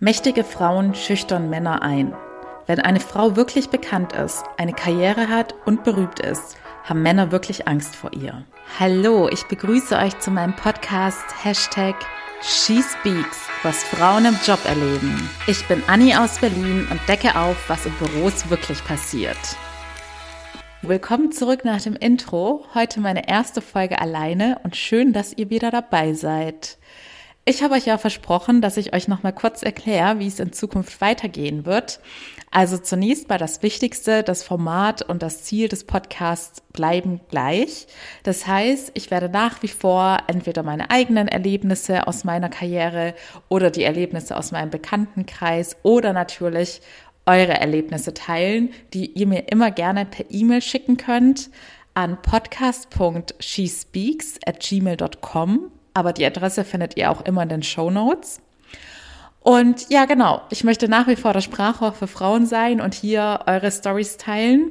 Mächtige 0.00 0.44
Frauen 0.44 0.94
schüchtern 0.94 1.50
Männer 1.50 1.82
ein. 1.82 2.14
Wenn 2.68 2.78
eine 2.78 3.00
Frau 3.00 3.34
wirklich 3.34 3.68
bekannt 3.68 4.12
ist, 4.12 4.44
eine 4.56 4.72
Karriere 4.72 5.28
hat 5.28 5.56
und 5.66 5.82
berühmt 5.82 6.20
ist, 6.20 6.56
haben 6.84 7.02
Männer 7.02 7.32
wirklich 7.32 7.66
Angst 7.66 7.96
vor 7.96 8.12
ihr. 8.12 8.44
Hallo, 8.78 9.28
ich 9.28 9.42
begrüße 9.48 9.96
euch 9.96 10.16
zu 10.20 10.30
meinem 10.30 10.54
Podcast 10.54 11.24
Hashtag 11.42 11.96
SheSpeaks, 12.42 13.48
was 13.64 13.82
Frauen 13.82 14.26
im 14.26 14.38
Job 14.46 14.64
erleben. 14.66 15.28
Ich 15.48 15.66
bin 15.66 15.82
Anni 15.88 16.14
aus 16.14 16.38
Berlin 16.38 16.86
und 16.88 17.00
decke 17.08 17.34
auf, 17.36 17.56
was 17.68 17.84
in 17.84 17.92
Büros 17.94 18.48
wirklich 18.50 18.84
passiert. 18.84 19.56
Willkommen 20.82 21.32
zurück 21.32 21.64
nach 21.64 21.80
dem 21.80 21.96
Intro. 21.96 22.64
Heute 22.72 23.00
meine 23.00 23.28
erste 23.28 23.60
Folge 23.60 24.00
alleine 24.00 24.60
und 24.62 24.76
schön, 24.76 25.12
dass 25.12 25.32
ihr 25.32 25.50
wieder 25.50 25.72
dabei 25.72 26.12
seid. 26.12 26.77
Ich 27.48 27.62
habe 27.62 27.76
euch 27.76 27.86
ja 27.86 27.96
versprochen, 27.96 28.60
dass 28.60 28.76
ich 28.76 28.92
euch 28.92 29.08
noch 29.08 29.22
mal 29.22 29.32
kurz 29.32 29.62
erkläre, 29.62 30.18
wie 30.18 30.26
es 30.26 30.38
in 30.38 30.52
Zukunft 30.52 31.00
weitergehen 31.00 31.64
wird. 31.64 31.98
Also 32.50 32.76
zunächst 32.76 33.30
mal 33.30 33.38
das 33.38 33.62
Wichtigste, 33.62 34.22
das 34.22 34.42
Format 34.42 35.00
und 35.00 35.22
das 35.22 35.44
Ziel 35.44 35.68
des 35.68 35.84
Podcasts 35.84 36.60
bleiben 36.74 37.22
gleich. 37.30 37.86
Das 38.22 38.46
heißt, 38.46 38.90
ich 38.92 39.10
werde 39.10 39.30
nach 39.30 39.62
wie 39.62 39.68
vor 39.68 40.18
entweder 40.26 40.62
meine 40.62 40.90
eigenen 40.90 41.26
Erlebnisse 41.26 42.06
aus 42.06 42.22
meiner 42.22 42.50
Karriere 42.50 43.14
oder 43.48 43.70
die 43.70 43.84
Erlebnisse 43.84 44.36
aus 44.36 44.52
meinem 44.52 44.68
Bekanntenkreis 44.68 45.78
oder 45.82 46.12
natürlich 46.12 46.82
eure 47.24 47.54
Erlebnisse 47.54 48.12
teilen, 48.12 48.74
die 48.92 49.12
ihr 49.12 49.26
mir 49.26 49.50
immer 49.50 49.70
gerne 49.70 50.04
per 50.04 50.26
E-Mail 50.28 50.60
schicken 50.60 50.98
könnt 50.98 51.48
an 51.94 52.20
podcast.shespeaks 52.20 54.34
at 54.44 54.60
gmail.com 54.60 55.72
aber 55.98 56.12
die 56.12 56.24
Adresse 56.24 56.64
findet 56.64 56.96
ihr 56.96 57.10
auch 57.10 57.24
immer 57.24 57.42
in 57.42 57.48
den 57.48 57.62
Show 57.64 57.90
Notes. 57.90 58.40
Und 59.40 59.90
ja, 59.90 60.04
genau, 60.04 60.42
ich 60.50 60.62
möchte 60.62 60.88
nach 60.88 61.08
wie 61.08 61.16
vor 61.16 61.32
das 61.32 61.44
Sprachrohr 61.44 61.92
für 61.92 62.06
Frauen 62.06 62.46
sein 62.46 62.80
und 62.80 62.94
hier 62.94 63.40
eure 63.46 63.70
Stories 63.72 64.16
teilen, 64.16 64.70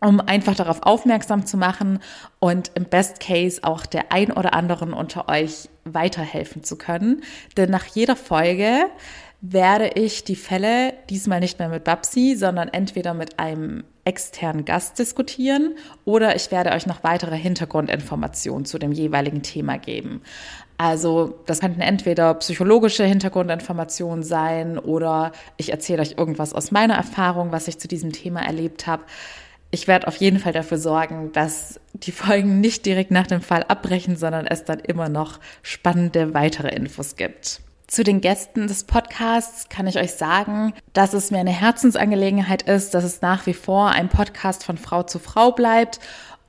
um 0.00 0.20
einfach 0.20 0.54
darauf 0.54 0.82
aufmerksam 0.84 1.44
zu 1.44 1.56
machen 1.56 1.98
und 2.38 2.70
im 2.74 2.84
Best 2.84 3.20
Case 3.20 3.60
auch 3.62 3.84
der 3.84 4.12
ein 4.12 4.32
oder 4.32 4.54
anderen 4.54 4.92
unter 4.92 5.28
euch 5.28 5.68
weiterhelfen 5.84 6.64
zu 6.64 6.78
können. 6.78 7.22
Denn 7.56 7.70
nach 7.70 7.86
jeder 7.86 8.16
Folge 8.16 8.86
werde 9.40 9.88
ich 9.94 10.24
die 10.24 10.36
Fälle 10.36 10.94
diesmal 11.10 11.40
nicht 11.40 11.58
mehr 11.58 11.68
mit 11.68 11.84
Babsi, 11.84 12.34
sondern 12.36 12.68
entweder 12.68 13.14
mit 13.14 13.38
einem 13.38 13.84
externen 14.04 14.64
Gast 14.64 14.98
diskutieren 14.98 15.74
oder 16.04 16.34
ich 16.34 16.50
werde 16.50 16.72
euch 16.72 16.86
noch 16.86 17.04
weitere 17.04 17.36
Hintergrundinformationen 17.36 18.64
zu 18.64 18.78
dem 18.78 18.90
jeweiligen 18.90 19.42
Thema 19.42 19.78
geben. 19.78 20.22
Also 20.76 21.38
das 21.46 21.60
könnten 21.60 21.82
entweder 21.82 22.34
psychologische 22.34 23.04
Hintergrundinformationen 23.04 24.24
sein 24.24 24.78
oder 24.78 25.32
ich 25.56 25.70
erzähle 25.70 26.02
euch 26.02 26.14
irgendwas 26.16 26.54
aus 26.54 26.70
meiner 26.70 26.94
Erfahrung, 26.94 27.52
was 27.52 27.68
ich 27.68 27.78
zu 27.78 27.86
diesem 27.86 28.12
Thema 28.12 28.40
erlebt 28.40 28.86
habe. 28.86 29.04
Ich 29.70 29.86
werde 29.86 30.08
auf 30.08 30.16
jeden 30.16 30.38
Fall 30.38 30.52
dafür 30.52 30.78
sorgen, 30.78 31.30
dass 31.32 31.78
die 31.92 32.12
Folgen 32.12 32.60
nicht 32.60 32.86
direkt 32.86 33.10
nach 33.10 33.26
dem 33.26 33.42
Fall 33.42 33.64
abbrechen, 33.64 34.16
sondern 34.16 34.46
es 34.46 34.64
dann 34.64 34.78
immer 34.80 35.08
noch 35.08 35.38
spannende 35.62 36.32
weitere 36.32 36.74
Infos 36.74 37.16
gibt. 37.16 37.60
Zu 37.88 38.04
den 38.04 38.20
Gästen 38.20 38.66
des 38.66 38.84
Podcasts 38.84 39.70
kann 39.70 39.86
ich 39.86 39.98
euch 39.98 40.12
sagen, 40.12 40.74
dass 40.92 41.14
es 41.14 41.30
mir 41.30 41.38
eine 41.38 41.58
Herzensangelegenheit 41.58 42.60
ist, 42.60 42.92
dass 42.92 43.02
es 43.02 43.22
nach 43.22 43.46
wie 43.46 43.54
vor 43.54 43.88
ein 43.88 44.10
Podcast 44.10 44.62
von 44.62 44.76
Frau 44.76 45.04
zu 45.04 45.18
Frau 45.18 45.52
bleibt 45.52 45.98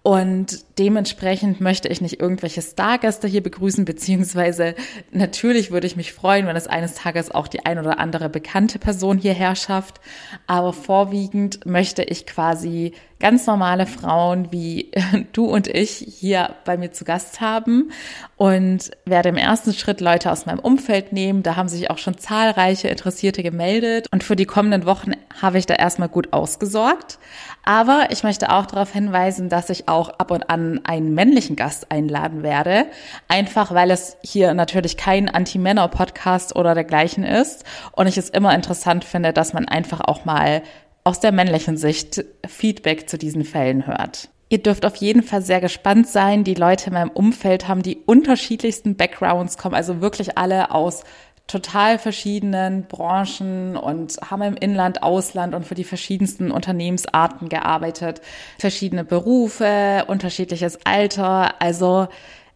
und 0.01 0.65
dementsprechend 0.77 1.61
möchte 1.61 1.87
ich 1.87 2.01
nicht 2.01 2.19
irgendwelche 2.19 2.61
Stargäste 2.61 3.27
hier 3.27 3.43
begrüßen, 3.43 3.85
beziehungsweise 3.85 4.75
natürlich 5.11 5.71
würde 5.71 5.87
ich 5.87 5.95
mich 5.95 6.13
freuen, 6.13 6.45
wenn 6.45 6.55
es 6.55 6.67
eines 6.67 6.95
Tages 6.95 7.31
auch 7.31 7.47
die 7.47 7.65
ein 7.65 7.79
oder 7.79 7.99
andere 7.99 8.27
bekannte 8.27 8.79
Person 8.79 9.17
hierher 9.17 9.55
schafft. 9.55 10.01
Aber 10.47 10.73
vorwiegend 10.73 11.65
möchte 11.65 12.03
ich 12.03 12.25
quasi 12.25 12.93
ganz 13.19 13.45
normale 13.47 13.85
Frauen 13.85 14.51
wie 14.51 14.91
du 15.33 15.45
und 15.45 15.67
ich 15.67 15.91
hier 15.91 16.55
bei 16.65 16.77
mir 16.77 16.91
zu 16.91 17.03
Gast 17.03 17.41
haben 17.41 17.91
und 18.37 18.91
werde 19.05 19.29
im 19.29 19.37
ersten 19.37 19.73
Schritt 19.73 19.99
Leute 19.99 20.31
aus 20.31 20.45
meinem 20.45 20.59
Umfeld 20.59 21.11
nehmen. 21.11 21.43
Da 21.43 21.55
haben 21.55 21.67
sich 21.67 21.89
auch 21.89 21.97
schon 21.97 22.17
zahlreiche 22.17 22.87
Interessierte 22.87 23.43
gemeldet 23.43 24.07
und 24.11 24.23
für 24.23 24.37
die 24.37 24.45
kommenden 24.45 24.85
Wochen 24.85 25.11
habe 25.41 25.57
ich 25.57 25.65
da 25.65 25.73
erstmal 25.75 26.09
gut 26.09 26.31
ausgesorgt. 26.31 27.19
Aber 27.65 28.07
ich 28.09 28.23
möchte 28.23 28.51
auch 28.51 28.65
darauf 28.65 28.93
hinweisen, 28.93 29.49
dass 29.49 29.69
ich 29.69 29.89
auch 29.89 30.09
ab 30.09 30.31
und 30.31 30.49
an 30.49 30.81
einen 30.85 31.13
männlichen 31.13 31.55
Gast 31.55 31.91
einladen 31.91 32.41
werde. 32.41 32.85
Einfach 33.27 33.73
weil 33.73 33.91
es 33.91 34.17
hier 34.23 34.53
natürlich 34.53 34.97
kein 34.97 35.29
Anti-Männer-Podcast 35.29 36.55
oder 36.55 36.73
dergleichen 36.73 37.23
ist. 37.23 37.65
Und 37.91 38.07
ich 38.07 38.17
es 38.17 38.29
immer 38.29 38.55
interessant 38.55 39.03
finde, 39.03 39.33
dass 39.33 39.53
man 39.53 39.67
einfach 39.67 39.99
auch 40.01 40.25
mal 40.25 40.63
aus 41.09 41.19
der 41.19 41.31
männlichen 41.31 41.75
Sicht 41.75 42.23
Feedback 42.47 43.09
zu 43.09 43.17
diesen 43.17 43.43
Fällen 43.43 43.87
hört. 43.87 44.29
Ihr 44.49 44.59
dürft 44.59 44.85
auf 44.85 44.95
jeden 44.97 45.23
Fall 45.23 45.41
sehr 45.41 45.59
gespannt 45.59 46.07
sein. 46.07 46.43
Die 46.43 46.53
Leute 46.53 46.87
in 46.87 46.93
meinem 46.93 47.09
Umfeld 47.09 47.67
haben 47.67 47.81
die 47.81 47.97
unterschiedlichsten 48.05 48.95
Backgrounds, 48.95 49.57
kommen 49.57 49.73
also 49.73 50.01
wirklich 50.01 50.37
alle 50.37 50.69
aus 50.69 51.03
total 51.47 51.97
verschiedenen 51.97 52.83
Branchen 52.83 53.75
und 53.75 54.17
haben 54.29 54.43
im 54.43 54.55
Inland, 54.55 55.01
Ausland 55.01 55.55
und 55.55 55.65
für 55.65 55.73
die 55.73 55.83
verschiedensten 55.83 56.51
Unternehmensarten 56.51 57.49
gearbeitet. 57.49 58.21
Verschiedene 58.59 59.03
Berufe, 59.03 60.05
unterschiedliches 60.05 60.77
Alter. 60.85 61.59
Also 61.59 62.07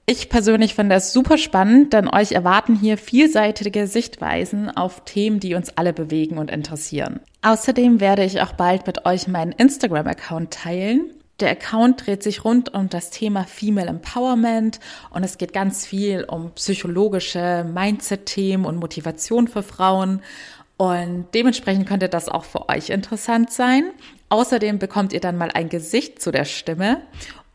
ich 0.06 0.30
persönlich 0.30 0.76
finde 0.76 0.96
es 0.96 1.14
super 1.14 1.38
spannend, 1.38 1.94
denn 1.94 2.10
euch 2.10 2.34
erwarten 2.34 2.76
hier 2.76 2.98
vielseitige 2.98 3.88
Sichtweisen 3.88 4.70
auf 4.70 5.06
Themen, 5.06 5.40
die 5.40 5.56
uns 5.56 5.78
alle 5.78 5.94
bewegen 5.94 6.38
und 6.38 6.52
interessieren. 6.52 7.22
Außerdem 7.42 8.02
werde 8.02 8.26
ich 8.26 8.42
auch 8.42 8.54
bald 8.54 8.86
mit 8.86 9.06
euch 9.06 9.30
meinen 9.30 9.54
Instagram-Account 9.54 10.52
teilen. 10.52 11.12
Der 11.40 11.52
Account 11.52 12.06
dreht 12.06 12.22
sich 12.22 12.44
rund 12.44 12.74
um 12.74 12.90
das 12.90 13.12
Thema 13.12 13.46
Female 13.46 13.88
Empowerment 13.88 14.80
und 15.10 15.24
es 15.24 15.38
geht 15.38 15.54
ganz 15.54 15.86
viel 15.86 16.26
um 16.26 16.52
psychologische 16.52 17.66
Mindset-Themen 17.74 18.66
und 18.66 18.78
Motivation 18.78 19.48
für 19.48 19.64
Frauen. 19.64 20.22
Und 20.76 21.28
dementsprechend 21.34 21.88
könnte 21.88 22.10
das 22.10 22.28
auch 22.28 22.44
für 22.44 22.68
euch 22.68 22.90
interessant 22.90 23.52
sein. 23.52 23.86
Außerdem 24.30 24.80
bekommt 24.80 25.14
ihr 25.14 25.22
dann 25.22 25.38
mal 25.38 25.50
ein 25.54 25.70
Gesicht 25.70 26.22
zu 26.22 26.32
der 26.32 26.46
Stimme. 26.46 27.02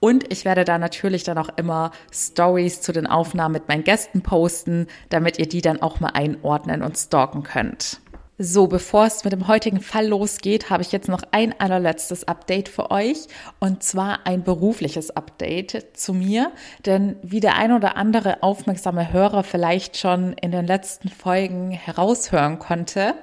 Und 0.01 0.31
ich 0.33 0.45
werde 0.45 0.65
da 0.65 0.79
natürlich 0.79 1.25
dann 1.25 1.39
auch 1.39 1.51
immer 1.57 1.91
Stories 2.13 2.81
zu 2.81 2.93
den 2.93 3.07
Aufnahmen 3.07 3.53
mit 3.53 3.69
meinen 3.69 3.85
Gästen 3.85 4.23
posten, 4.23 4.87
damit 5.09 5.39
ihr 5.39 5.49
die 5.49 5.61
dann 5.61 5.83
auch 5.83 6.01
mal 6.01 6.11
einordnen 6.15 6.83
und 6.83 6.97
stalken 6.97 7.43
könnt. 7.43 8.01
So, 8.41 8.69
bevor 8.69 9.05
es 9.05 9.25
mit 9.25 9.33
dem 9.33 9.49
heutigen 9.49 9.81
Fall 9.81 10.07
losgeht, 10.07 10.71
habe 10.71 10.81
ich 10.81 10.93
jetzt 10.93 11.09
noch 11.09 11.25
ein 11.33 11.59
allerletztes 11.59 12.29
Update 12.29 12.69
für 12.69 12.93
euch 12.93 13.27
und 13.59 13.83
zwar 13.83 14.29
ein 14.29 14.45
berufliches 14.45 15.11
Update 15.11 15.87
zu 15.95 16.15
mir, 16.15 16.53
denn 16.87 17.17
wie 17.23 17.41
der 17.41 17.57
ein 17.57 17.73
oder 17.73 17.97
andere 17.97 18.45
aufmerksame 18.45 19.13
Hörer 19.13 19.43
vielleicht 19.43 19.97
schon 19.97 20.35
in 20.35 20.53
den 20.53 20.69
letzten 20.69 21.09
Folgen 21.09 21.73
heraushören 21.73 22.61
konnte, 22.61 23.15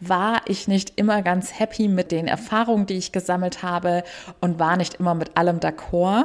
war 0.00 0.40
ich 0.46 0.66
nicht 0.66 0.94
immer 0.96 1.22
ganz 1.22 1.60
happy 1.60 1.86
mit 1.86 2.10
den 2.10 2.26
Erfahrungen, 2.26 2.86
die 2.86 2.94
ich 2.94 3.12
gesammelt 3.12 3.62
habe 3.62 4.02
und 4.40 4.58
war 4.58 4.76
nicht 4.76 4.94
immer 4.94 5.14
mit 5.14 5.36
allem 5.36 5.60
d'accord. 5.60 6.24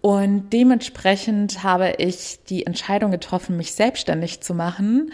Und 0.00 0.50
dementsprechend 0.50 1.64
habe 1.64 1.94
ich 1.98 2.38
die 2.48 2.64
Entscheidung 2.64 3.10
getroffen, 3.10 3.56
mich 3.56 3.72
selbstständig 3.72 4.40
zu 4.40 4.54
machen 4.54 5.12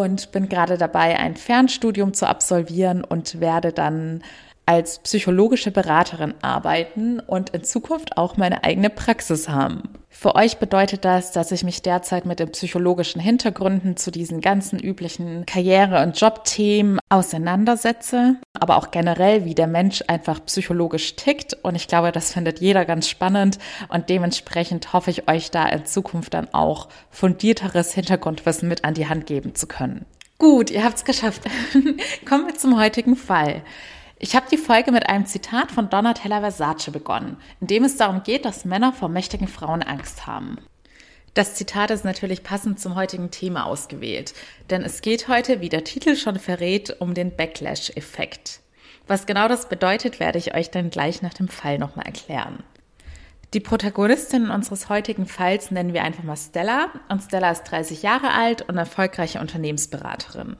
und 0.00 0.32
bin 0.32 0.48
gerade 0.48 0.78
dabei, 0.78 1.18
ein 1.18 1.36
Fernstudium 1.36 2.14
zu 2.14 2.26
absolvieren 2.26 3.04
und 3.04 3.40
werde 3.40 3.72
dann 3.72 4.22
als 4.66 5.00
psychologische 5.00 5.70
Beraterin 5.70 6.34
arbeiten 6.42 7.20
und 7.20 7.50
in 7.50 7.64
Zukunft 7.64 8.16
auch 8.16 8.36
meine 8.36 8.64
eigene 8.64 8.90
Praxis 8.90 9.48
haben. 9.48 9.82
Für 10.14 10.36
euch 10.36 10.58
bedeutet 10.58 11.04
das, 11.04 11.32
dass 11.32 11.50
ich 11.50 11.64
mich 11.64 11.82
derzeit 11.82 12.26
mit 12.26 12.38
den 12.38 12.52
psychologischen 12.52 13.20
Hintergründen 13.20 13.96
zu 13.96 14.10
diesen 14.10 14.40
ganzen 14.40 14.78
üblichen 14.78 15.46
Karriere- 15.46 16.02
und 16.02 16.20
Jobthemen 16.20 17.00
auseinandersetze, 17.08 18.36
aber 18.52 18.76
auch 18.76 18.90
generell, 18.90 19.44
wie 19.44 19.54
der 19.54 19.66
Mensch 19.66 20.04
einfach 20.06 20.44
psychologisch 20.44 21.16
tickt. 21.16 21.54
Und 21.62 21.74
ich 21.74 21.88
glaube, 21.88 22.12
das 22.12 22.32
findet 22.32 22.60
jeder 22.60 22.84
ganz 22.84 23.08
spannend 23.08 23.58
und 23.88 24.10
dementsprechend 24.10 24.92
hoffe 24.92 25.10
ich 25.10 25.28
euch 25.28 25.50
da 25.50 25.66
in 25.66 25.86
Zukunft 25.86 26.34
dann 26.34 26.52
auch 26.52 26.88
fundierteres 27.10 27.92
Hintergrundwissen 27.94 28.68
mit 28.68 28.84
an 28.84 28.94
die 28.94 29.08
Hand 29.08 29.26
geben 29.26 29.54
zu 29.54 29.66
können. 29.66 30.04
Gut, 30.38 30.70
ihr 30.70 30.84
habt 30.84 30.98
es 30.98 31.04
geschafft. 31.04 31.42
Kommen 32.28 32.46
wir 32.46 32.54
zum 32.54 32.78
heutigen 32.78 33.16
Fall. 33.16 33.62
Ich 34.24 34.36
habe 34.36 34.46
die 34.48 34.56
Folge 34.56 34.92
mit 34.92 35.08
einem 35.08 35.26
Zitat 35.26 35.72
von 35.72 35.90
Donatella 35.90 36.38
Versace 36.38 36.92
begonnen, 36.92 37.38
in 37.60 37.66
dem 37.66 37.82
es 37.82 37.96
darum 37.96 38.22
geht, 38.22 38.44
dass 38.44 38.64
Männer 38.64 38.92
vor 38.92 39.08
mächtigen 39.08 39.48
Frauen 39.48 39.82
Angst 39.82 40.28
haben. 40.28 40.58
Das 41.34 41.56
Zitat 41.56 41.90
ist 41.90 42.04
natürlich 42.04 42.44
passend 42.44 42.78
zum 42.78 42.94
heutigen 42.94 43.32
Thema 43.32 43.66
ausgewählt, 43.66 44.32
denn 44.70 44.82
es 44.82 45.02
geht 45.02 45.26
heute, 45.26 45.60
wie 45.60 45.68
der 45.68 45.82
Titel 45.82 46.14
schon 46.14 46.38
verrät, 46.38 47.00
um 47.00 47.14
den 47.14 47.34
Backlash-Effekt. 47.34 48.60
Was 49.08 49.26
genau 49.26 49.48
das 49.48 49.68
bedeutet, 49.68 50.20
werde 50.20 50.38
ich 50.38 50.54
euch 50.54 50.70
dann 50.70 50.90
gleich 50.90 51.20
nach 51.22 51.34
dem 51.34 51.48
Fall 51.48 51.78
nochmal 51.78 52.06
erklären. 52.06 52.62
Die 53.54 53.60
Protagonistin 53.60 54.50
unseres 54.50 54.88
heutigen 54.88 55.26
Falls 55.26 55.72
nennen 55.72 55.94
wir 55.94 56.04
einfach 56.04 56.22
mal 56.22 56.36
Stella 56.36 56.92
und 57.08 57.24
Stella 57.24 57.50
ist 57.50 57.64
30 57.64 58.04
Jahre 58.04 58.30
alt 58.30 58.62
und 58.62 58.78
erfolgreiche 58.78 59.40
Unternehmensberaterin. 59.40 60.56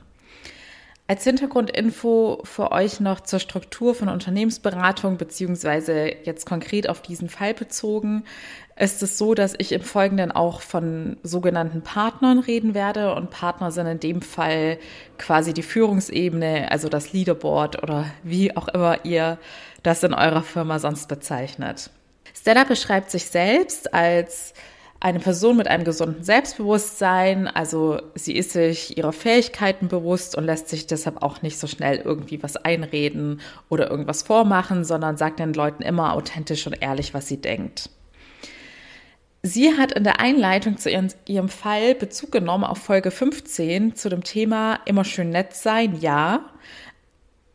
Als 1.13 1.25
Hintergrundinfo 1.25 2.41
für 2.43 2.71
euch 2.71 2.99
noch 2.99 3.19
zur 3.19 3.37
Struktur 3.37 3.93
von 3.93 4.09
Unternehmensberatung 4.09 5.17
beziehungsweise 5.17 6.11
jetzt 6.23 6.47
konkret 6.47 6.89
auf 6.89 7.03
diesen 7.03 7.29
Fall 7.29 7.53
bezogen, 7.53 8.23
ist 8.79 9.03
es 9.03 9.19
so, 9.19 9.35
dass 9.35 9.53
ich 9.55 9.73
im 9.73 9.83
Folgenden 9.83 10.31
auch 10.31 10.61
von 10.61 11.17
sogenannten 11.21 11.83
Partnern 11.83 12.39
reden 12.39 12.73
werde 12.73 13.13
und 13.13 13.29
Partner 13.29 13.69
sind 13.69 13.85
in 13.85 13.99
dem 13.99 14.21
Fall 14.23 14.79
quasi 15.19 15.53
die 15.53 15.61
Führungsebene, 15.61 16.71
also 16.71 16.89
das 16.89 17.13
Leaderboard 17.13 17.83
oder 17.83 18.05
wie 18.23 18.57
auch 18.57 18.67
immer 18.69 19.05
ihr 19.05 19.37
das 19.83 20.01
in 20.01 20.15
eurer 20.15 20.41
Firma 20.41 20.79
sonst 20.79 21.07
bezeichnet. 21.09 21.91
Stella 22.33 22.63
beschreibt 22.63 23.11
sich 23.11 23.25
selbst 23.25 23.93
als 23.93 24.55
eine 25.03 25.19
Person 25.19 25.57
mit 25.57 25.67
einem 25.67 25.83
gesunden 25.83 26.23
Selbstbewusstsein. 26.23 27.47
Also 27.49 28.01
sie 28.15 28.37
ist 28.37 28.51
sich 28.51 28.97
ihrer 28.97 29.11
Fähigkeiten 29.11 29.89
bewusst 29.89 30.37
und 30.37 30.45
lässt 30.45 30.69
sich 30.69 30.87
deshalb 30.87 31.21
auch 31.21 31.41
nicht 31.41 31.59
so 31.59 31.67
schnell 31.67 31.97
irgendwie 31.97 32.41
was 32.41 32.55
einreden 32.55 33.41
oder 33.69 33.91
irgendwas 33.91 34.23
vormachen, 34.23 34.85
sondern 34.85 35.17
sagt 35.17 35.39
den 35.39 35.53
Leuten 35.53 35.83
immer 35.83 36.13
authentisch 36.13 36.65
und 36.67 36.81
ehrlich, 36.81 37.13
was 37.13 37.27
sie 37.27 37.35
denkt. 37.35 37.89
Sie 39.41 39.77
hat 39.77 39.91
in 39.91 40.05
der 40.05 40.21
Einleitung 40.21 40.77
zu 40.77 40.89
ihrem, 40.89 41.49
Fall 41.49 41.95
Bezug 41.95 42.31
genommen 42.31 42.63
auf 42.63 42.77
Folge 42.77 43.11
15 43.11 43.95
zu 43.95 44.07
dem 44.07 44.23
Thema 44.23 44.79
immer 44.85 45.03
schön 45.03 45.31
nett 45.31 45.53
sein, 45.53 45.99
ja. 45.99 46.45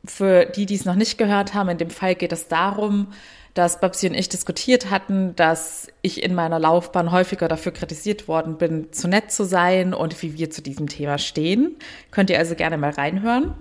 Für 0.04 0.44
die, 0.44 0.66
die 0.66 0.74
es 0.74 0.84
noch 0.84 0.96
nicht 0.96 1.16
gehört 1.16 1.54
haben, 1.54 1.70
in 1.70 1.78
dem 1.78 1.88
Fall 1.88 2.14
geht 2.14 2.32
es 2.32 2.48
darum, 2.48 3.06
dass 3.58 3.80
Babsi 3.80 4.06
und 4.06 4.14
ich 4.14 4.28
diskutiert 4.28 4.88
hatten, 4.88 5.34
dass 5.34 5.88
ich 6.00 6.22
in 6.22 6.32
meiner 6.32 6.60
Laufbahn 6.60 7.10
häufiger 7.10 7.48
dafür 7.48 7.72
kritisiert 7.72 8.28
worden 8.28 8.56
bin, 8.56 8.92
zu 8.92 9.08
nett 9.08 9.32
zu 9.32 9.42
sein 9.42 9.94
und 9.94 10.22
wie 10.22 10.38
wir 10.38 10.48
zu 10.48 10.62
diesem 10.62 10.86
Thema 10.86 11.18
stehen. 11.18 11.74
Könnt 12.12 12.30
ihr 12.30 12.38
also 12.38 12.54
gerne 12.54 12.78
mal 12.78 12.90
reinhören. 12.90 13.54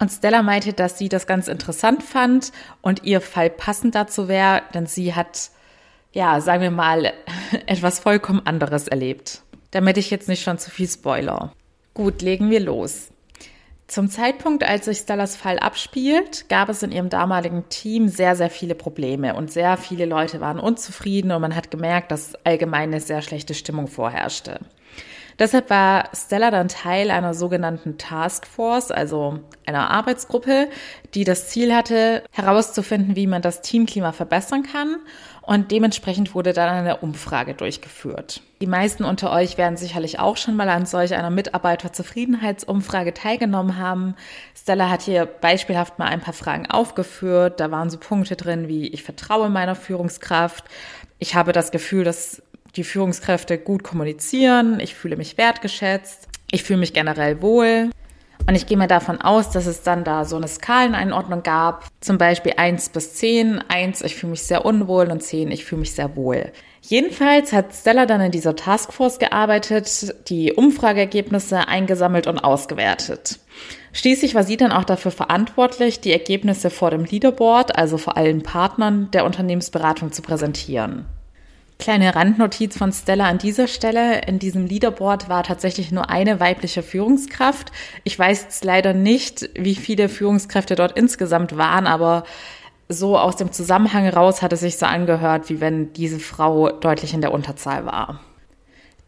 Und 0.00 0.10
Stella 0.10 0.42
meinte, 0.42 0.72
dass 0.72 0.98
sie 0.98 1.08
das 1.08 1.28
ganz 1.28 1.46
interessant 1.46 2.02
fand 2.02 2.50
und 2.82 3.04
ihr 3.04 3.20
Fall 3.20 3.50
passend 3.50 3.94
dazu 3.94 4.26
wäre, 4.26 4.62
denn 4.74 4.86
sie 4.86 5.14
hat, 5.14 5.50
ja, 6.12 6.40
sagen 6.40 6.62
wir 6.62 6.72
mal, 6.72 7.12
etwas 7.66 8.00
vollkommen 8.00 8.44
anderes 8.46 8.88
erlebt. 8.88 9.42
Damit 9.70 9.96
ich 9.96 10.10
jetzt 10.10 10.28
nicht 10.28 10.42
schon 10.42 10.58
zu 10.58 10.72
viel 10.72 10.88
spoiler. 10.88 11.52
Gut, 11.94 12.20
legen 12.20 12.50
wir 12.50 12.58
los. 12.58 13.10
Zum 13.88 14.10
Zeitpunkt, 14.10 14.64
als 14.64 14.84
sich 14.84 14.98
Stellas 14.98 15.34
Fall 15.34 15.58
abspielt, 15.58 16.50
gab 16.50 16.68
es 16.68 16.82
in 16.82 16.92
ihrem 16.92 17.08
damaligen 17.08 17.70
Team 17.70 18.08
sehr, 18.08 18.36
sehr 18.36 18.50
viele 18.50 18.74
Probleme 18.74 19.34
und 19.34 19.50
sehr 19.50 19.78
viele 19.78 20.04
Leute 20.04 20.42
waren 20.42 20.60
unzufrieden 20.60 21.32
und 21.32 21.40
man 21.40 21.56
hat 21.56 21.70
gemerkt, 21.70 22.12
dass 22.12 22.34
allgemein 22.44 22.90
eine 22.90 23.00
sehr 23.00 23.22
schlechte 23.22 23.54
Stimmung 23.54 23.86
vorherrschte. 23.86 24.60
Deshalb 25.38 25.70
war 25.70 26.10
Stella 26.14 26.50
dann 26.50 26.68
Teil 26.68 27.10
einer 27.10 27.32
sogenannten 27.32 27.96
Task 27.96 28.46
Force, 28.46 28.90
also 28.90 29.38
einer 29.64 29.88
Arbeitsgruppe, 29.90 30.68
die 31.14 31.24
das 31.24 31.48
Ziel 31.48 31.74
hatte, 31.74 32.24
herauszufinden, 32.32 33.16
wie 33.16 33.26
man 33.26 33.40
das 33.40 33.62
Teamklima 33.62 34.12
verbessern 34.12 34.64
kann. 34.64 34.96
Und 35.48 35.70
dementsprechend 35.70 36.34
wurde 36.34 36.52
dann 36.52 36.68
eine 36.68 36.98
Umfrage 36.98 37.54
durchgeführt. 37.54 38.42
Die 38.60 38.66
meisten 38.66 39.02
unter 39.02 39.32
euch 39.32 39.56
werden 39.56 39.78
sicherlich 39.78 40.18
auch 40.18 40.36
schon 40.36 40.56
mal 40.56 40.68
an 40.68 40.84
solch 40.84 41.14
einer 41.14 41.30
Mitarbeiterzufriedenheitsumfrage 41.30 43.14
teilgenommen 43.14 43.78
haben. 43.78 44.14
Stella 44.54 44.90
hat 44.90 45.00
hier 45.00 45.24
beispielhaft 45.24 45.98
mal 45.98 46.08
ein 46.08 46.20
paar 46.20 46.34
Fragen 46.34 46.66
aufgeführt. 46.66 47.60
Da 47.60 47.70
waren 47.70 47.88
so 47.88 47.96
Punkte 47.96 48.36
drin 48.36 48.68
wie 48.68 48.88
ich 48.88 49.02
vertraue 49.02 49.48
meiner 49.48 49.74
Führungskraft. 49.74 50.64
Ich 51.18 51.34
habe 51.34 51.52
das 51.52 51.70
Gefühl, 51.70 52.04
dass 52.04 52.42
die 52.76 52.84
Führungskräfte 52.84 53.56
gut 53.56 53.82
kommunizieren, 53.82 54.80
ich 54.80 54.94
fühle 54.94 55.16
mich 55.16 55.38
wertgeschätzt, 55.38 56.28
ich 56.50 56.62
fühle 56.62 56.80
mich 56.80 56.92
generell 56.92 57.40
wohl. 57.40 57.88
Und 58.48 58.54
ich 58.54 58.64
gehe 58.64 58.78
mir 58.78 58.86
davon 58.86 59.20
aus, 59.20 59.50
dass 59.50 59.66
es 59.66 59.82
dann 59.82 60.04
da 60.04 60.24
so 60.24 60.36
eine 60.36 60.48
Skaleneinordnung 60.48 61.42
gab. 61.42 61.84
Zum 62.00 62.16
Beispiel 62.16 62.54
1 62.56 62.88
bis 62.88 63.12
10. 63.16 63.62
1, 63.68 64.00
ich 64.00 64.14
fühle 64.14 64.30
mich 64.30 64.42
sehr 64.42 64.64
unwohl 64.64 65.10
und 65.10 65.22
10, 65.22 65.50
ich 65.50 65.66
fühle 65.66 65.80
mich 65.80 65.92
sehr 65.92 66.16
wohl. 66.16 66.50
Jedenfalls 66.80 67.52
hat 67.52 67.74
Stella 67.74 68.06
dann 68.06 68.22
in 68.22 68.30
dieser 68.30 68.56
Taskforce 68.56 69.18
gearbeitet, 69.18 70.14
die 70.30 70.54
Umfrageergebnisse 70.54 71.68
eingesammelt 71.68 72.26
und 72.26 72.38
ausgewertet. 72.38 73.38
Schließlich 73.92 74.34
war 74.34 74.44
sie 74.44 74.56
dann 74.56 74.72
auch 74.72 74.84
dafür 74.84 75.10
verantwortlich, 75.10 76.00
die 76.00 76.12
Ergebnisse 76.12 76.70
vor 76.70 76.90
dem 76.90 77.04
Leaderboard, 77.04 77.76
also 77.76 77.98
vor 77.98 78.16
allen 78.16 78.42
Partnern 78.42 79.10
der 79.10 79.26
Unternehmensberatung 79.26 80.10
zu 80.10 80.22
präsentieren. 80.22 81.04
Kleine 81.78 82.16
Randnotiz 82.16 82.76
von 82.76 82.90
Stella 82.90 83.26
an 83.26 83.38
dieser 83.38 83.68
Stelle. 83.68 84.22
In 84.22 84.40
diesem 84.40 84.66
Leaderboard 84.66 85.28
war 85.28 85.44
tatsächlich 85.44 85.92
nur 85.92 86.10
eine 86.10 86.40
weibliche 86.40 86.82
Führungskraft. 86.82 87.70
Ich 88.02 88.18
weiß 88.18 88.42
jetzt 88.42 88.64
leider 88.64 88.94
nicht, 88.94 89.48
wie 89.54 89.76
viele 89.76 90.08
Führungskräfte 90.08 90.74
dort 90.74 90.98
insgesamt 90.98 91.56
waren, 91.56 91.86
aber 91.86 92.24
so 92.88 93.16
aus 93.16 93.36
dem 93.36 93.52
Zusammenhang 93.52 94.08
raus 94.08 94.42
hat 94.42 94.52
es 94.52 94.60
sich 94.60 94.76
so 94.76 94.86
angehört, 94.86 95.50
wie 95.50 95.60
wenn 95.60 95.92
diese 95.92 96.18
Frau 96.18 96.70
deutlich 96.70 97.14
in 97.14 97.20
der 97.20 97.32
Unterzahl 97.32 97.86
war. 97.86 98.20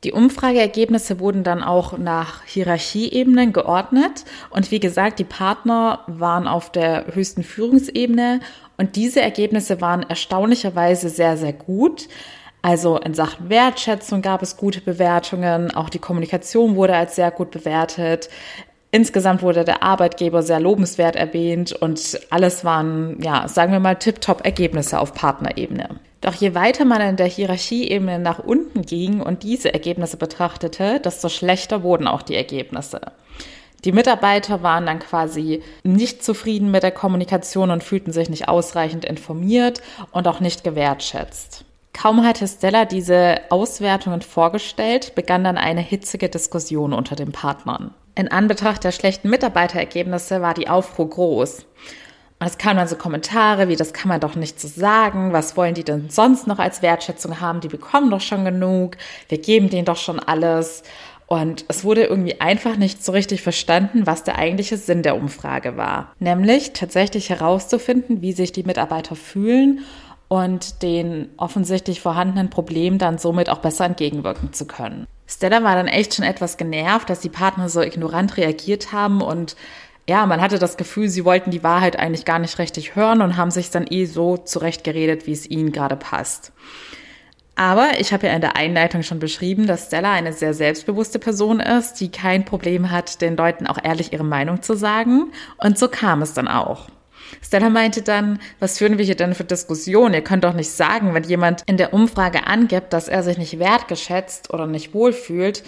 Die 0.05 0.13
Umfrageergebnisse 0.13 1.19
wurden 1.19 1.43
dann 1.43 1.63
auch 1.63 1.99
nach 1.99 2.45
Hierarchieebenen 2.45 3.53
geordnet 3.53 4.25
und 4.49 4.71
wie 4.71 4.81
gesagt, 4.81 5.19
die 5.19 5.25
Partner 5.25 6.05
waren 6.07 6.47
auf 6.47 6.71
der 6.71 7.15
höchsten 7.15 7.43
Führungsebene 7.43 8.41
und 8.79 8.97
diese 8.97 9.21
Ergebnisse 9.21 9.81
waren 9.81 10.03
erstaunlicherweise 10.03 11.11
sehr, 11.11 11.37
sehr 11.37 11.53
gut. 11.53 12.09
Also 12.63 12.99
in 12.99 13.15
Sachen 13.15 13.49
Wertschätzung 13.49 14.23
gab 14.23 14.43
es 14.43 14.57
gute 14.57 14.81
Bewertungen, 14.81 15.75
auch 15.75 15.89
die 15.89 15.99
Kommunikation 15.99 16.77
wurde 16.77 16.95
als 16.95 17.17
sehr 17.17 17.31
gut 17.31 17.51
bewertet. 17.51 18.29
Insgesamt 18.93 19.43
wurde 19.43 19.65
der 19.65 19.83
Arbeitgeber 19.83 20.43
sehr 20.43 20.61
lobenswert 20.61 21.15
erwähnt 21.15 21.73
und 21.73 22.21
alles 22.31 22.65
waren, 22.65 23.23
ja, 23.23 23.47
sagen 23.47 23.73
wir 23.73 23.81
mal, 23.81 23.95
tiptop 23.95 24.45
Ergebnisse 24.45 24.99
auf 24.99 25.15
Partnerebene. 25.15 26.01
Doch 26.21 26.35
je 26.35 26.55
weiter 26.55 26.85
man 26.85 27.01
in 27.01 27.17
der 27.17 27.29
Hierarchieebene 27.29 28.19
nach 28.19 28.41
unten 28.41 28.83
ging 28.83 29.23
und 29.23 29.43
diese 29.43 29.73
Ergebnisse 29.73 30.17
betrachtete, 30.17 31.01
desto 31.01 31.29
schlechter 31.29 31.83
wurden 31.83 32.09
auch 32.09 32.23
die 32.23 32.35
Ergebnisse. 32.35 33.01
Die 33.85 33.93
Mitarbeiter 33.93 34.63
waren 34.63 34.85
dann 34.85 34.99
quasi 34.99 35.63
nicht 35.83 36.23
zufrieden 36.23 36.71
mit 36.71 36.83
der 36.83 36.91
Kommunikation 36.91 37.71
und 37.71 37.83
fühlten 37.83 38.13
sich 38.13 38.29
nicht 38.29 38.49
ausreichend 38.49 39.07
informiert 39.07 39.81
und 40.11 40.29
auch 40.29 40.41
nicht 40.41 40.65
gewertschätzt. 40.65 41.65
Kaum 41.93 42.25
hatte 42.25 42.47
Stella 42.47 42.85
diese 42.85 43.41
Auswertungen 43.51 44.23
vorgestellt, 44.23 45.15
begann 45.15 45.45
dann 45.45 45.59
eine 45.59 45.81
hitzige 45.81 46.29
Diskussion 46.29 46.93
unter 46.93 47.17
den 47.17 47.33
Partnern. 47.33 47.93
In 48.15 48.31
Anbetracht 48.31 48.85
der 48.85 48.93
schlechten 48.93 49.31
Mitarbeiterergebnisse 49.31 50.41
war 50.41 50.55
die 50.55 50.69
Aufruhr 50.69 51.09
groß. 51.09 51.67
Und 52.39 52.47
es 52.47 52.57
kamen 52.57 52.79
dann 52.79 52.89
so 52.89 52.97
Kommentare 52.97 53.69
wie, 53.69 53.77
das 53.77 53.93
kann 53.93 54.09
man 54.09 54.21
doch 54.21 54.35
nicht 54.35 54.59
so 54.59 54.67
sagen, 54.67 55.35
was 55.35 55.59
wollen 55.59 55.75
die 55.75 55.85
denn 55.85 56.09
sonst 56.09 56.47
noch 56.47 56.59
als 56.59 56.81
Wertschätzung 56.81 57.41
haben, 57.41 57.61
die 57.61 57.69
bekommen 57.69 58.11
doch 58.11 58.23
schon 58.23 58.47
genug, 58.47 58.97
wir 59.29 59.39
geben 59.39 59.69
denen 59.69 59.85
doch 59.85 59.99
schon 59.99 60.19
alles. 60.19 60.83
Und 61.27 61.67
es 61.69 61.85
wurde 61.85 62.05
irgendwie 62.05 62.41
einfach 62.41 62.77
nicht 62.77 63.05
so 63.05 63.13
richtig 63.13 63.43
verstanden, 63.43 64.07
was 64.07 64.25
der 64.25 64.39
eigentliche 64.39 64.79
Sinn 64.79 65.03
der 65.03 65.17
Umfrage 65.17 65.77
war. 65.77 66.13
Nämlich 66.19 66.73
tatsächlich 66.73 67.31
herauszufinden, 67.31 68.21
wie 68.23 68.33
sich 68.33 68.53
die 68.53 68.65
Mitarbeiter 68.65 69.15
fühlen 69.15 69.85
und 70.31 70.83
den 70.83 71.29
offensichtlich 71.39 72.01
vorhandenen 72.01 72.51
Problemen 72.51 72.99
dann 72.99 73.19
somit 73.19 73.51
auch 73.51 73.59
besser 73.59 73.85
entgegenwirken 73.85 74.53
zu 74.53 74.65
können. 74.65 75.09
Stella 75.27 75.65
war 75.65 75.75
dann 75.75 75.89
echt 75.89 76.15
schon 76.15 76.25
etwas 76.25 76.57
genervt, 76.57 77.11
dass 77.11 77.19
die 77.19 77.29
Partner 77.29 77.69
so 77.69 77.83
ignorant 77.83 78.37
reagiert 78.37 78.93
haben 78.93 79.23
und 79.23 79.57
ja, 80.09 80.27
man 80.27 80.41
hatte 80.41 80.61
das 80.61 80.77
Gefühl, 80.77 81.09
sie 81.09 81.25
wollten 81.25 81.51
die 81.51 81.65
Wahrheit 81.65 81.99
eigentlich 81.99 82.25
gar 82.25 82.39
nicht 82.39 82.61
richtig 82.61 82.95
hören 82.95 83.23
und 83.23 83.37
haben 83.37 83.51
sich 83.51 83.71
dann 83.71 83.87
eh 83.91 84.05
so 84.05 84.37
zurechtgeredet, 84.37 85.27
wie 85.27 85.33
es 85.33 85.51
ihnen 85.51 85.73
gerade 85.73 85.97
passt. 85.97 86.53
Aber 87.57 87.99
ich 87.99 88.13
habe 88.13 88.29
ja 88.29 88.33
in 88.33 88.41
der 88.41 88.55
Einleitung 88.55 89.03
schon 89.03 89.19
beschrieben, 89.19 89.67
dass 89.67 89.87
Stella 89.87 90.13
eine 90.13 90.33
sehr 90.33 90.55
selbstbewusste 90.55 91.19
Person 91.19 91.59
ist, 91.59 91.95
die 91.95 92.11
kein 92.11 92.45
Problem 92.45 92.93
hat, 92.93 93.21
den 93.21 93.37
Leuten 93.37 93.67
auch 93.67 93.79
ehrlich 93.83 94.13
ihre 94.13 94.25
Meinung 94.25 94.63
zu 94.63 94.77
sagen. 94.77 95.33
Und 95.59 95.77
so 95.77 95.89
kam 95.89 96.23
es 96.23 96.35
dann 96.35 96.47
auch. 96.47 96.89
Stella 97.43 97.71
meinte 97.71 98.03
dann, 98.03 98.39
was 98.59 98.79
führen 98.79 98.99
wir 98.99 99.05
hier 99.05 99.17
denn 99.17 99.35
für 99.35 99.45
Diskussionen? 99.45 100.15
Ihr 100.15 100.25
könnt 100.25 100.45
doch 100.45 100.55
nicht 100.55 100.71
sagen, 100.71 101.15
wenn 101.15 101.25
jemand 101.25 101.63
in 101.67 101.77
der 101.77 101.93
Umfrage 101.93 102.47
angibt, 102.47 102.93
dass 102.93 103.09
er 103.09 103.23
sich 103.23 103.39
nicht 103.39 103.59
wertgeschätzt 103.59 104.53
oder 104.53 104.67
nicht 104.67 104.95
wohlfühlt, 104.95 105.63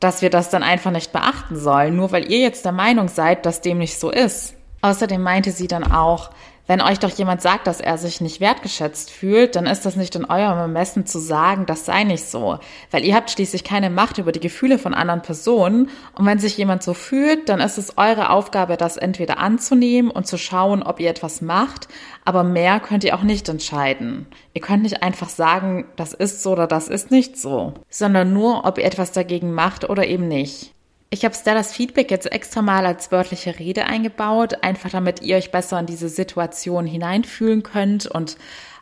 dass 0.00 0.22
wir 0.22 0.30
das 0.30 0.50
dann 0.50 0.62
einfach 0.62 0.90
nicht 0.90 1.12
beachten 1.12 1.56
sollen, 1.56 1.96
nur 1.96 2.12
weil 2.12 2.30
ihr 2.30 2.38
jetzt 2.38 2.64
der 2.64 2.72
Meinung 2.72 3.08
seid, 3.08 3.46
dass 3.46 3.60
dem 3.60 3.78
nicht 3.78 3.98
so 3.98 4.10
ist. 4.10 4.54
Außerdem 4.80 5.20
meinte 5.20 5.50
sie 5.50 5.66
dann 5.66 5.90
auch, 5.90 6.30
wenn 6.68 6.82
euch 6.82 6.98
doch 6.98 7.10
jemand 7.10 7.40
sagt, 7.40 7.66
dass 7.66 7.80
er 7.80 7.96
sich 7.96 8.20
nicht 8.20 8.40
wertgeschätzt 8.40 9.10
fühlt, 9.10 9.56
dann 9.56 9.66
ist 9.66 9.86
das 9.86 9.96
nicht 9.96 10.14
in 10.14 10.26
eurem 10.26 10.58
Ermessen 10.58 11.06
zu 11.06 11.18
sagen, 11.18 11.64
das 11.64 11.86
sei 11.86 12.04
nicht 12.04 12.26
so. 12.26 12.58
Weil 12.90 13.04
ihr 13.04 13.14
habt 13.14 13.30
schließlich 13.30 13.64
keine 13.64 13.88
Macht 13.88 14.18
über 14.18 14.32
die 14.32 14.38
Gefühle 14.38 14.78
von 14.78 14.92
anderen 14.92 15.22
Personen. 15.22 15.88
Und 16.14 16.26
wenn 16.26 16.38
sich 16.38 16.58
jemand 16.58 16.82
so 16.82 16.92
fühlt, 16.92 17.48
dann 17.48 17.60
ist 17.60 17.78
es 17.78 17.96
eure 17.96 18.28
Aufgabe, 18.28 18.76
das 18.76 18.98
entweder 18.98 19.38
anzunehmen 19.38 20.10
und 20.10 20.26
zu 20.26 20.36
schauen, 20.36 20.82
ob 20.82 21.00
ihr 21.00 21.08
etwas 21.08 21.40
macht. 21.40 21.88
Aber 22.26 22.44
mehr 22.44 22.80
könnt 22.80 23.02
ihr 23.02 23.16
auch 23.16 23.22
nicht 23.22 23.48
entscheiden. 23.48 24.26
Ihr 24.52 24.60
könnt 24.60 24.82
nicht 24.82 25.02
einfach 25.02 25.30
sagen, 25.30 25.86
das 25.96 26.12
ist 26.12 26.42
so 26.42 26.52
oder 26.52 26.66
das 26.66 26.88
ist 26.88 27.10
nicht 27.10 27.38
so. 27.38 27.72
Sondern 27.88 28.34
nur, 28.34 28.66
ob 28.66 28.76
ihr 28.76 28.84
etwas 28.84 29.12
dagegen 29.12 29.54
macht 29.54 29.88
oder 29.88 30.06
eben 30.06 30.28
nicht. 30.28 30.74
Ich 31.10 31.24
habe 31.24 31.34
Stellas 31.34 31.72
Feedback 31.72 32.10
jetzt 32.10 32.30
extra 32.30 32.60
mal 32.60 32.84
als 32.84 33.10
wörtliche 33.10 33.58
Rede 33.58 33.86
eingebaut, 33.86 34.62
einfach 34.62 34.90
damit 34.90 35.22
ihr 35.22 35.36
euch 35.36 35.50
besser 35.50 35.80
in 35.80 35.86
diese 35.86 36.10
Situation 36.10 36.86
hineinfühlen 36.86 37.62
könnt 37.62 38.06
und 38.06 38.36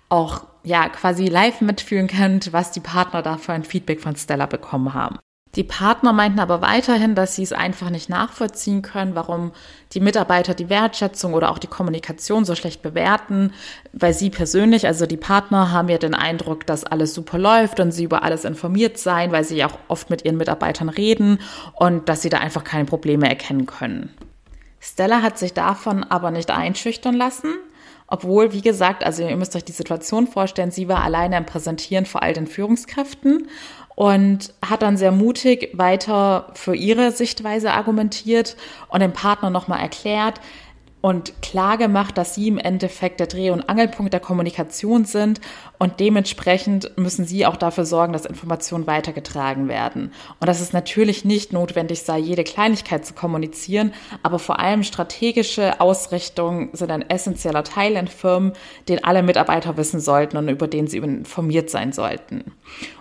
auch 0.09 0.45
ja 0.65 0.89
quasi 0.89 1.27
live 1.27 1.61
mitfühlen 1.61 2.09
könnt, 2.09 2.53
was 2.53 2.73
die 2.73 2.81
Partner 2.81 3.23
da 3.23 3.39
für 3.39 3.53
ein 3.53 3.63
Feedback 3.63 4.01
von 4.01 4.17
Stella 4.17 4.47
bekommen 4.47 4.93
haben. 4.93 5.19
Die 5.57 5.65
Partner 5.65 6.13
meinten 6.13 6.39
aber 6.39 6.61
weiterhin, 6.61 7.15
dass 7.15 7.35
sie 7.35 7.43
es 7.43 7.55
einfach 7.55 7.89
nicht 7.89 8.11
nachvollziehen 8.11 8.83
können, 8.83 9.15
warum 9.15 9.53
die 9.93 10.01
Mitarbeiter 10.01 10.53
die 10.53 10.69
Wertschätzung 10.69 11.33
oder 11.33 11.51
auch 11.51 11.59
die 11.59 11.67
Kommunikation 11.67 12.45
so 12.45 12.55
schlecht 12.55 12.83
bewerten, 12.83 13.55
weil 13.95 14.13
sie 14.13 14.29
persönlich, 14.29 14.87
also 14.87 15.07
die 15.07 15.17
Partner, 15.17 15.73
haben 15.73 15.89
ja 15.89 15.97
den 15.97 16.15
Eindruck, 16.15 16.67
dass 16.67 16.85
alles 16.85 17.15
super 17.15 17.39
läuft 17.39 17.81
und 17.81 17.91
sie 17.91 18.05
über 18.05 18.23
alles 18.23 18.45
informiert 18.45 18.99
seien, 18.99 19.33
weil 19.33 19.45
sie 19.45 19.57
ja 19.57 19.69
auch 19.69 19.79
oft 19.89 20.11
mit 20.11 20.27
ihren 20.27 20.37
Mitarbeitern 20.37 20.91
reden 20.91 21.41
und 21.73 22.09
dass 22.11 22.21
sie 22.21 22.29
da 22.29 22.39
einfach 22.39 22.63
keine 22.63 22.85
Probleme 22.85 23.27
erkennen 23.27 23.65
können. 23.65 24.15
Stella 24.79 25.23
hat 25.23 25.39
sich 25.39 25.55
davon 25.55 26.05
aber 26.05 26.31
nicht 26.31 26.51
einschüchtern 26.51 27.15
lassen. 27.15 27.55
Obwohl, 28.09 28.53
wie 28.53 28.63
gesagt, 28.63 29.05
also 29.05 29.27
ihr 29.27 29.37
müsst 29.37 29.57
euch 29.57 29.65
die 29.65 29.73
Situation 29.73 30.27
vorstellen, 30.27 30.71
sie 30.71 30.89
war 30.89 31.03
alleine 31.03 31.37
im 31.37 31.47
Präsentieren 31.47 32.07
vor 32.07 32.23
all 32.23 32.33
den 32.33 32.47
Führungskräften 32.47 33.49
und 33.97 34.53
hat 34.65 34.83
dann 34.83 34.97
sehr 34.97 35.11
mutig 35.11 35.71
weiter 35.73 36.51
für 36.55 36.77
ihre 36.77 37.11
Sichtweise 37.11 37.73
argumentiert 37.73 38.57
und 38.89 39.01
dem 39.01 39.13
Partner 39.13 39.51
nochmal 39.51 39.81
erklärt, 39.81 40.41
und 41.07 41.41
klar 41.41 41.79
gemacht, 41.79 42.19
dass 42.19 42.35
sie 42.35 42.49
im 42.49 42.59
Endeffekt 42.59 43.21
der 43.21 43.29
Dreh- 43.29 43.53
und 43.53 43.69
Angelpunkt 43.69 44.13
der 44.13 44.19
Kommunikation 44.19 45.05
sind 45.05 45.41
und 45.79 46.01
dementsprechend 46.01 46.99
müssen 46.99 47.25
sie 47.25 47.47
auch 47.47 47.55
dafür 47.55 47.85
sorgen, 47.85 48.13
dass 48.13 48.27
Informationen 48.27 48.89
weitergetragen 48.89 49.69
werden. 49.69 50.11
Und 50.41 50.49
dass 50.49 50.61
es 50.61 50.73
natürlich 50.73 51.25
nicht 51.25 51.53
notwendig 51.53 52.03
sei, 52.03 52.19
jede 52.19 52.43
Kleinigkeit 52.43 53.07
zu 53.07 53.15
kommunizieren, 53.15 53.95
aber 54.25 54.41
vor 54.41 54.59
allem 54.59 54.83
strategische 54.83 55.81
Ausrichtungen 55.81 56.71
sind 56.73 56.91
ein 56.91 57.09
essentieller 57.09 57.63
Teil 57.63 57.93
in 57.93 58.09
Firmen, 58.09 58.55
den 58.89 59.05
alle 59.05 59.23
Mitarbeiter 59.23 59.77
wissen 59.77 60.01
sollten 60.01 60.37
und 60.37 60.49
über 60.49 60.67
den 60.67 60.89
sie 60.89 60.99
informiert 60.99 61.71
sein 61.71 61.93
sollten. 61.93 62.53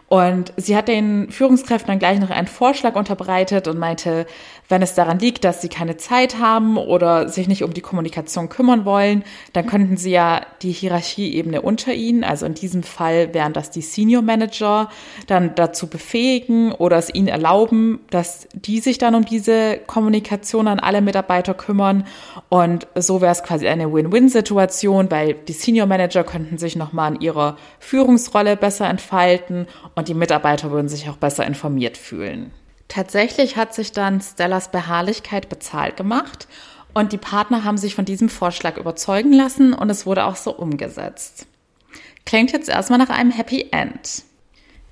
Und 0.08 0.54
sie 0.56 0.78
hat 0.78 0.88
den 0.88 1.32
Führungskräften 1.32 1.88
dann 1.88 2.00
gleich 2.00 2.20
noch 2.20 2.30
einen 2.30 2.48
Vorschlag 2.48 2.96
unterbreitet 2.96 3.68
und 3.68 3.80
meinte, 3.80 4.28
wenn 4.68 4.82
es 4.82 4.96
daran 4.96 5.20
liegt, 5.20 5.44
dass 5.44 5.62
sie 5.62 5.70
keine 5.70 5.98
Zeit 5.98 6.40
haben 6.40 6.78
oder 6.78 7.30
sich 7.30 7.48
nicht 7.48 7.64
um 7.64 7.74
die 7.74 7.82
Kommunikation 7.82 8.50
kümmern 8.50 8.86
wollen, 8.86 9.24
dann 9.54 9.68
könnten 9.68 9.98
sie 9.98 10.12
ja 10.12 10.42
die 10.62 10.72
Hierarchieebene 10.72 11.62
unter 11.62 11.94
ihnen, 11.94 12.24
also 12.24 12.46
in 12.46 12.56
diesem 12.56 12.84
Fall 12.84 13.34
wären 13.34 13.54
das 13.54 13.72
die 13.72 13.82
Senior 13.82 14.22
Manager, 14.22 14.90
dann 15.28 15.54
dazu 15.56 15.88
befähigen 15.88 16.72
oder 16.72 16.98
es 16.98 17.14
ihnen 17.14 17.28
erlauben, 17.28 18.00
dass 18.10 18.48
die 18.54 18.80
sich 18.80 18.98
dann 18.98 19.16
um 19.16 19.26
diese 19.26 19.78
Kommunikation 19.86 20.68
an 20.68 20.80
alle 20.80 21.02
Mitarbeiter 21.02 21.54
kümmern. 21.54 22.06
Und 22.50 22.88
so 22.96 23.22
wäre 23.22 23.32
es 23.32 23.44
quasi 23.44 23.68
eine 23.68 23.92
Win-Win-Situation, 23.92 25.12
weil 25.12 25.34
die 25.34 25.54
Senior 25.54 25.88
Manager 25.88 26.24
könnten 26.24 26.58
sich 26.58 26.76
nochmal 26.76 27.14
an 27.14 27.22
ihrer 27.22 27.58
Führungsrolle 27.80 28.58
besser 28.58 28.90
entfalten 28.90 29.68
und 29.96 30.08
die 30.08 30.14
Mitarbeiter 30.14 30.72
würden 30.72 30.90
sich 30.90 31.10
auch 31.10 31.18
besser 31.18 31.46
informiert 31.46 31.98
fühlen. 31.98 32.52
Tatsächlich 32.88 33.58
hat 33.58 33.74
sich 33.74 33.92
dann 33.92 34.22
Stellas 34.22 34.72
Beharrlichkeit 34.72 35.50
bezahlt 35.50 35.98
gemacht 35.98 36.48
und 36.94 37.12
die 37.12 37.18
Partner 37.18 37.64
haben 37.64 37.78
sich 37.78 37.96
von 37.96 38.06
diesem 38.06 38.30
Vorschlag 38.30 38.78
überzeugen 38.78 39.34
lassen 39.34 39.74
und 39.74 39.90
es 39.90 40.06
wurde 40.06 40.26
auch 40.26 40.36
so 40.36 40.56
umgesetzt. 40.56 41.48
Klingt 42.26 42.52
jetzt 42.52 42.70
erstmal 42.70 43.00
nach 43.00 43.10
einem 43.10 43.32
Happy 43.32 43.68
End. 43.72 44.24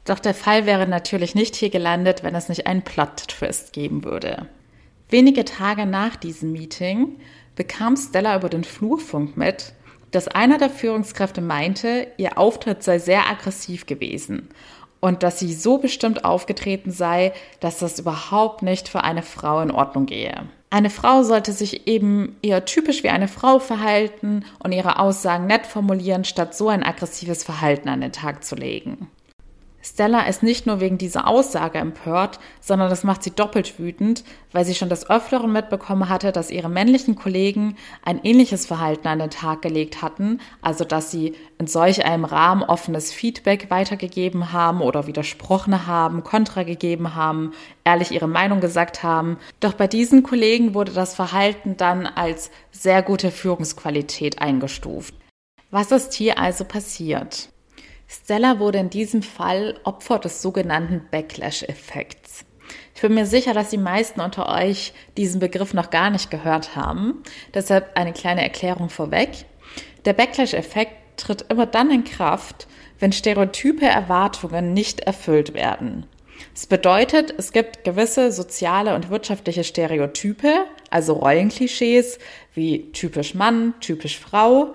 Doch 0.05 0.19
der 0.19 0.33
Fall 0.33 0.65
wäre 0.65 0.85
natürlich 0.85 1.33
nicht 1.33 1.55
hier 1.55 1.69
gelandet, 1.69 2.23
wenn 2.23 2.35
es 2.35 2.49
nicht 2.49 2.67
einen 2.67 2.81
Plot-Twist 2.81 3.71
geben 3.71 4.03
würde. 4.03 4.47
Wenige 5.09 5.45
Tage 5.45 5.85
nach 5.85 6.15
diesem 6.15 6.51
Meeting 6.51 7.19
bekam 7.55 7.95
Stella 7.95 8.35
über 8.35 8.49
den 8.49 8.63
Flurfunk 8.63 9.37
mit, 9.37 9.73
dass 10.11 10.27
einer 10.27 10.57
der 10.57 10.69
Führungskräfte 10.69 11.41
meinte, 11.41 12.07
ihr 12.17 12.37
Auftritt 12.37 12.83
sei 12.83 12.99
sehr 12.99 13.29
aggressiv 13.29 13.85
gewesen 13.85 14.49
und 15.03 15.21
dass 15.21 15.37
sie 15.37 15.53
so 15.53 15.79
bestimmt 15.79 16.23
aufgetreten 16.23 16.89
sei, 16.89 17.33
dass 17.59 17.79
das 17.79 17.99
überhaupt 17.99 18.61
nicht 18.61 18.87
für 18.87 19.03
eine 19.03 19.21
Frau 19.21 19.59
in 19.59 19.69
Ordnung 19.69 20.05
gehe. 20.05 20.43
Eine 20.69 20.89
Frau 20.89 21.23
sollte 21.23 21.51
sich 21.51 21.87
eben 21.87 22.37
eher 22.41 22.63
typisch 22.63 23.03
wie 23.03 23.09
eine 23.09 23.27
Frau 23.27 23.59
verhalten 23.59 24.45
und 24.59 24.71
ihre 24.71 24.99
Aussagen 24.99 25.45
nett 25.45 25.65
formulieren, 25.67 26.23
statt 26.23 26.55
so 26.55 26.69
ein 26.69 26.83
aggressives 26.83 27.43
Verhalten 27.43 27.89
an 27.89 27.99
den 27.99 28.13
Tag 28.13 28.45
zu 28.45 28.55
legen. 28.55 29.09
Stella 29.85 30.21
ist 30.21 30.43
nicht 30.43 30.65
nur 30.65 30.79
wegen 30.79 30.97
dieser 30.97 31.27
Aussage 31.27 31.77
empört, 31.77 32.39
sondern 32.61 32.89
das 32.89 33.03
macht 33.03 33.21
sie 33.21 33.31
doppelt 33.31 33.77
wütend, 33.77 34.23
weil 34.53 34.63
sie 34.63 34.75
schon 34.75 34.87
des 34.87 35.09
Öfteren 35.09 35.51
mitbekommen 35.51 36.07
hatte, 36.07 36.31
dass 36.31 36.51
ihre 36.51 36.69
männlichen 36.69 37.15
Kollegen 37.15 37.75
ein 38.05 38.21
ähnliches 38.23 38.65
Verhalten 38.65 39.09
an 39.09 39.19
den 39.19 39.29
Tag 39.29 39.61
gelegt 39.61 40.01
hatten, 40.01 40.39
also 40.61 40.85
dass 40.85 41.11
sie 41.11 41.35
in 41.59 41.67
solch 41.67 42.05
einem 42.05 42.23
Rahmen 42.23 42.63
offenes 42.63 43.11
Feedback 43.11 43.69
weitergegeben 43.69 44.53
haben 44.53 44.79
oder 44.79 45.05
widersprochen 45.05 45.85
haben, 45.85 46.23
Kontra 46.23 46.63
gegeben 46.63 47.13
haben, 47.13 47.51
ehrlich 47.83 48.11
ihre 48.11 48.29
Meinung 48.29 48.61
gesagt 48.61 49.03
haben. 49.03 49.37
Doch 49.59 49.73
bei 49.73 49.87
diesen 49.87 50.23
Kollegen 50.23 50.73
wurde 50.73 50.93
das 50.93 51.13
Verhalten 51.13 51.75
dann 51.75 52.07
als 52.07 52.51
sehr 52.71 53.01
gute 53.01 53.31
Führungsqualität 53.31 54.41
eingestuft. 54.41 55.13
Was 55.71 55.91
ist 55.91 56.13
hier 56.13 56.39
also 56.39 56.63
passiert? 56.63 57.52
Stella 58.07 58.59
wurde 58.59 58.79
in 58.79 58.89
diesem 58.89 59.23
Fall 59.23 59.79
Opfer 59.83 60.19
des 60.19 60.41
sogenannten 60.41 61.07
Backlash-Effekts. 61.11 62.45
Ich 62.95 63.01
bin 63.01 63.13
mir 63.15 63.25
sicher, 63.25 63.53
dass 63.53 63.69
die 63.69 63.77
meisten 63.77 64.21
unter 64.21 64.49
euch 64.49 64.93
diesen 65.17 65.39
Begriff 65.39 65.73
noch 65.73 65.89
gar 65.89 66.09
nicht 66.09 66.31
gehört 66.31 66.75
haben. 66.75 67.23
Deshalb 67.53 67.97
eine 67.97 68.13
kleine 68.13 68.43
Erklärung 68.43 68.89
vorweg. 68.89 69.45
Der 70.05 70.13
Backlash-Effekt 70.13 71.17
tritt 71.17 71.45
immer 71.49 71.65
dann 71.65 71.91
in 71.91 72.03
Kraft, 72.03 72.67
wenn 72.99 73.11
stereotype 73.11 73.85
Erwartungen 73.85 74.73
nicht 74.73 75.01
erfüllt 75.01 75.53
werden. 75.53 76.05
Es 76.55 76.67
bedeutet, 76.67 77.33
es 77.37 77.51
gibt 77.51 77.83
gewisse 77.83 78.31
soziale 78.31 78.95
und 78.95 79.09
wirtschaftliche 79.09 79.63
Stereotype, 79.63 80.65
also 80.89 81.13
Rollenklischees 81.13 82.19
wie 82.53 82.91
typisch 82.91 83.33
Mann, 83.33 83.73
typisch 83.79 84.19
Frau 84.19 84.73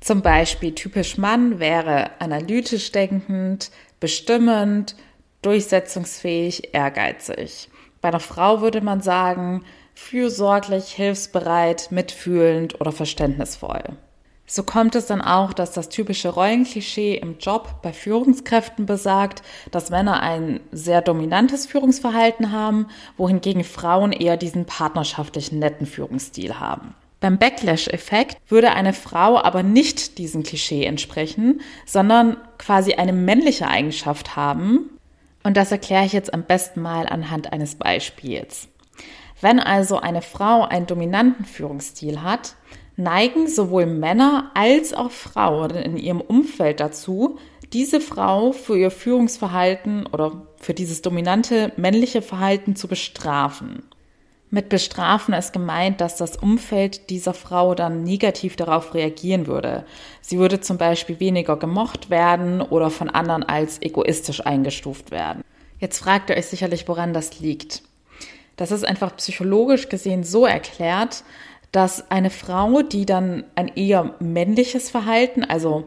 zum 0.00 0.22
Beispiel 0.22 0.74
typisch 0.74 1.18
Mann 1.18 1.58
wäre 1.58 2.20
analytisch 2.20 2.92
denkend, 2.92 3.70
bestimmend, 4.00 4.94
durchsetzungsfähig, 5.42 6.74
ehrgeizig. 6.74 7.68
Bei 8.00 8.08
einer 8.08 8.20
Frau 8.20 8.60
würde 8.60 8.80
man 8.80 9.00
sagen, 9.00 9.64
fürsorglich, 9.94 10.92
hilfsbereit, 10.92 11.90
mitfühlend 11.90 12.80
oder 12.80 12.92
verständnisvoll. 12.92 13.82
So 14.50 14.62
kommt 14.62 14.94
es 14.94 15.04
dann 15.06 15.20
auch, 15.20 15.52
dass 15.52 15.72
das 15.72 15.90
typische 15.90 16.30
Rollenklischee 16.30 17.16
im 17.16 17.36
Job 17.38 17.82
bei 17.82 17.92
Führungskräften 17.92 18.86
besagt, 18.86 19.42
dass 19.70 19.90
Männer 19.90 20.22
ein 20.22 20.60
sehr 20.72 21.02
dominantes 21.02 21.66
Führungsverhalten 21.66 22.50
haben, 22.50 22.86
wohingegen 23.18 23.62
Frauen 23.62 24.10
eher 24.10 24.38
diesen 24.38 24.64
partnerschaftlichen 24.64 25.58
netten 25.58 25.86
Führungsstil 25.86 26.58
haben. 26.58 26.94
Beim 27.20 27.38
Backlash-Effekt 27.38 28.36
würde 28.48 28.72
eine 28.72 28.92
Frau 28.92 29.38
aber 29.42 29.62
nicht 29.62 30.18
diesem 30.18 30.44
Klischee 30.44 30.84
entsprechen, 30.84 31.60
sondern 31.84 32.36
quasi 32.58 32.94
eine 32.94 33.12
männliche 33.12 33.66
Eigenschaft 33.66 34.36
haben. 34.36 34.90
Und 35.42 35.56
das 35.56 35.72
erkläre 35.72 36.04
ich 36.04 36.12
jetzt 36.12 36.32
am 36.32 36.44
besten 36.44 36.80
mal 36.80 37.06
anhand 37.06 37.52
eines 37.52 37.74
Beispiels. 37.74 38.68
Wenn 39.40 39.60
also 39.60 39.98
eine 39.98 40.22
Frau 40.22 40.62
einen 40.62 40.86
dominanten 40.86 41.44
Führungsstil 41.44 42.22
hat, 42.22 42.54
neigen 42.96 43.48
sowohl 43.48 43.86
Männer 43.86 44.50
als 44.54 44.92
auch 44.92 45.10
Frauen 45.10 45.70
in 45.70 45.96
ihrem 45.96 46.20
Umfeld 46.20 46.80
dazu, 46.80 47.38
diese 47.72 48.00
Frau 48.00 48.52
für 48.52 48.76
ihr 48.78 48.90
Führungsverhalten 48.90 50.06
oder 50.06 50.46
für 50.56 50.74
dieses 50.74 51.02
dominante 51.02 51.72
männliche 51.76 52.22
Verhalten 52.22 52.76
zu 52.76 52.88
bestrafen. 52.88 53.84
Mit 54.50 54.70
bestrafen 54.70 55.34
ist 55.34 55.52
gemeint, 55.52 56.00
dass 56.00 56.16
das 56.16 56.36
Umfeld 56.36 57.10
dieser 57.10 57.34
Frau 57.34 57.74
dann 57.74 58.02
negativ 58.02 58.56
darauf 58.56 58.94
reagieren 58.94 59.46
würde. 59.46 59.84
Sie 60.22 60.38
würde 60.38 60.60
zum 60.60 60.78
Beispiel 60.78 61.20
weniger 61.20 61.56
gemocht 61.56 62.08
werden 62.08 62.62
oder 62.62 62.90
von 62.90 63.10
anderen 63.10 63.42
als 63.42 63.82
egoistisch 63.82 64.44
eingestuft 64.46 65.10
werden. 65.10 65.42
Jetzt 65.80 65.98
fragt 65.98 66.30
ihr 66.30 66.36
euch 66.36 66.46
sicherlich, 66.46 66.88
woran 66.88 67.12
das 67.12 67.40
liegt. 67.40 67.82
Das 68.56 68.70
ist 68.70 68.84
einfach 68.84 69.16
psychologisch 69.16 69.88
gesehen 69.88 70.24
so 70.24 70.46
erklärt, 70.46 71.24
dass 71.70 72.10
eine 72.10 72.30
Frau, 72.30 72.80
die 72.80 73.04
dann 73.04 73.44
ein 73.54 73.68
eher 73.68 74.14
männliches 74.18 74.88
Verhalten, 74.88 75.44
also 75.44 75.84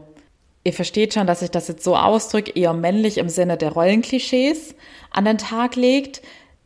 ihr 0.63 0.73
versteht 0.73 1.15
schon, 1.15 1.25
dass 1.25 1.41
ich 1.41 1.49
das 1.49 1.67
jetzt 1.67 1.83
so 1.83 1.97
ausdrücke, 1.97 2.51
eher 2.51 2.73
männlich 2.73 3.17
im 3.17 3.29
Sinne 3.29 3.57
der 3.57 3.71
Rollenklischees 3.71 4.75
an 5.09 5.25
den 5.25 5.39
Tag 5.39 5.75
legt, 5.75 6.21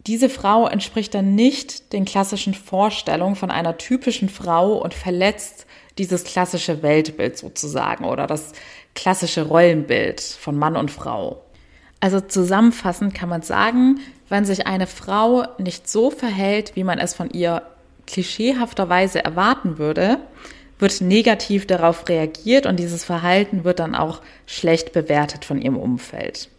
diese 0.07 0.29
Frau 0.29 0.67
entspricht 0.67 1.13
dann 1.15 1.35
nicht 1.35 1.93
den 1.93 2.05
klassischen 2.05 2.53
Vorstellungen 2.53 3.35
von 3.35 3.50
einer 3.50 3.77
typischen 3.77 4.29
Frau 4.29 4.74
und 4.77 4.93
verletzt 4.93 5.65
dieses 5.97 6.24
klassische 6.24 6.83
Weltbild 6.83 7.38
sozusagen 7.38 8.05
oder 8.05 8.27
das 8.27 8.51
klassische 8.93 9.47
Rollenbild 9.47 10.21
von 10.21 10.57
Mann 10.57 10.75
und 10.75 10.91
Frau. 10.91 11.41
Also 12.00 12.21
zusammenfassend 12.21 13.15
kann 13.15 13.29
man 13.29 13.41
sagen, 13.41 14.00
wenn 14.29 14.45
sich 14.45 14.67
eine 14.67 14.88
Frau 14.88 15.45
nicht 15.57 15.89
so 15.89 16.12
verhält, 16.12 16.75
wie 16.75 16.83
man 16.83 17.00
es 17.00 17.13
von 17.13 17.29
ihr 17.31 17.63
klischeehafterweise 18.05 19.24
erwarten 19.24 19.77
würde, 19.77 20.19
wird 20.77 21.01
negativ 21.01 21.65
darauf 21.65 22.07
reagiert 22.09 22.65
und 22.65 22.77
dieses 22.77 23.03
Verhalten 23.03 23.63
wird 23.63 23.79
dann 23.79 23.95
auch 23.95 24.21
schlecht 24.45 24.91
bewertet 24.93 25.45
von 25.45 25.62
ihrem 25.62 25.77
Umfeld. 25.77 26.50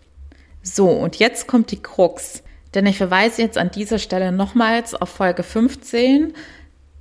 So, 0.63 0.89
und 0.89 1.17
jetzt 1.17 1.47
kommt 1.47 1.71
die 1.71 1.83
Krux. 1.83 2.43
Denn 2.77 2.85
ich 2.85 2.99
verweise 2.99 3.41
jetzt 3.41 3.57
an 3.57 3.71
dieser 3.71 3.99
Stelle 3.99 4.33
nochmals 4.33 4.95
auf 4.95 5.09
Folge 5.09 5.43
15 5.43 6.35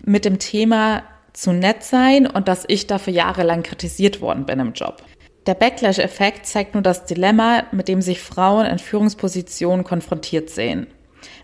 mit 0.05 0.23
dem 0.23 0.39
Thema 0.39 1.03
zu 1.33 1.51
nett 1.51 1.83
sein 1.83 2.27
und 2.27 2.47
dass 2.47 2.63
ich 2.69 2.87
dafür 2.87 3.11
jahrelang 3.11 3.61
kritisiert 3.61 4.21
worden 4.21 4.45
bin 4.45 4.61
im 4.61 4.71
Job. 4.71 5.03
Der 5.47 5.53
Backlash-Effekt 5.53 6.45
zeigt 6.45 6.75
nur 6.75 6.81
das 6.81 7.05
Dilemma, 7.05 7.65
mit 7.73 7.89
dem 7.89 8.01
sich 8.01 8.21
Frauen 8.21 8.65
in 8.65 8.79
Führungspositionen 8.79 9.83
konfrontiert 9.83 10.49
sehen. 10.49 10.87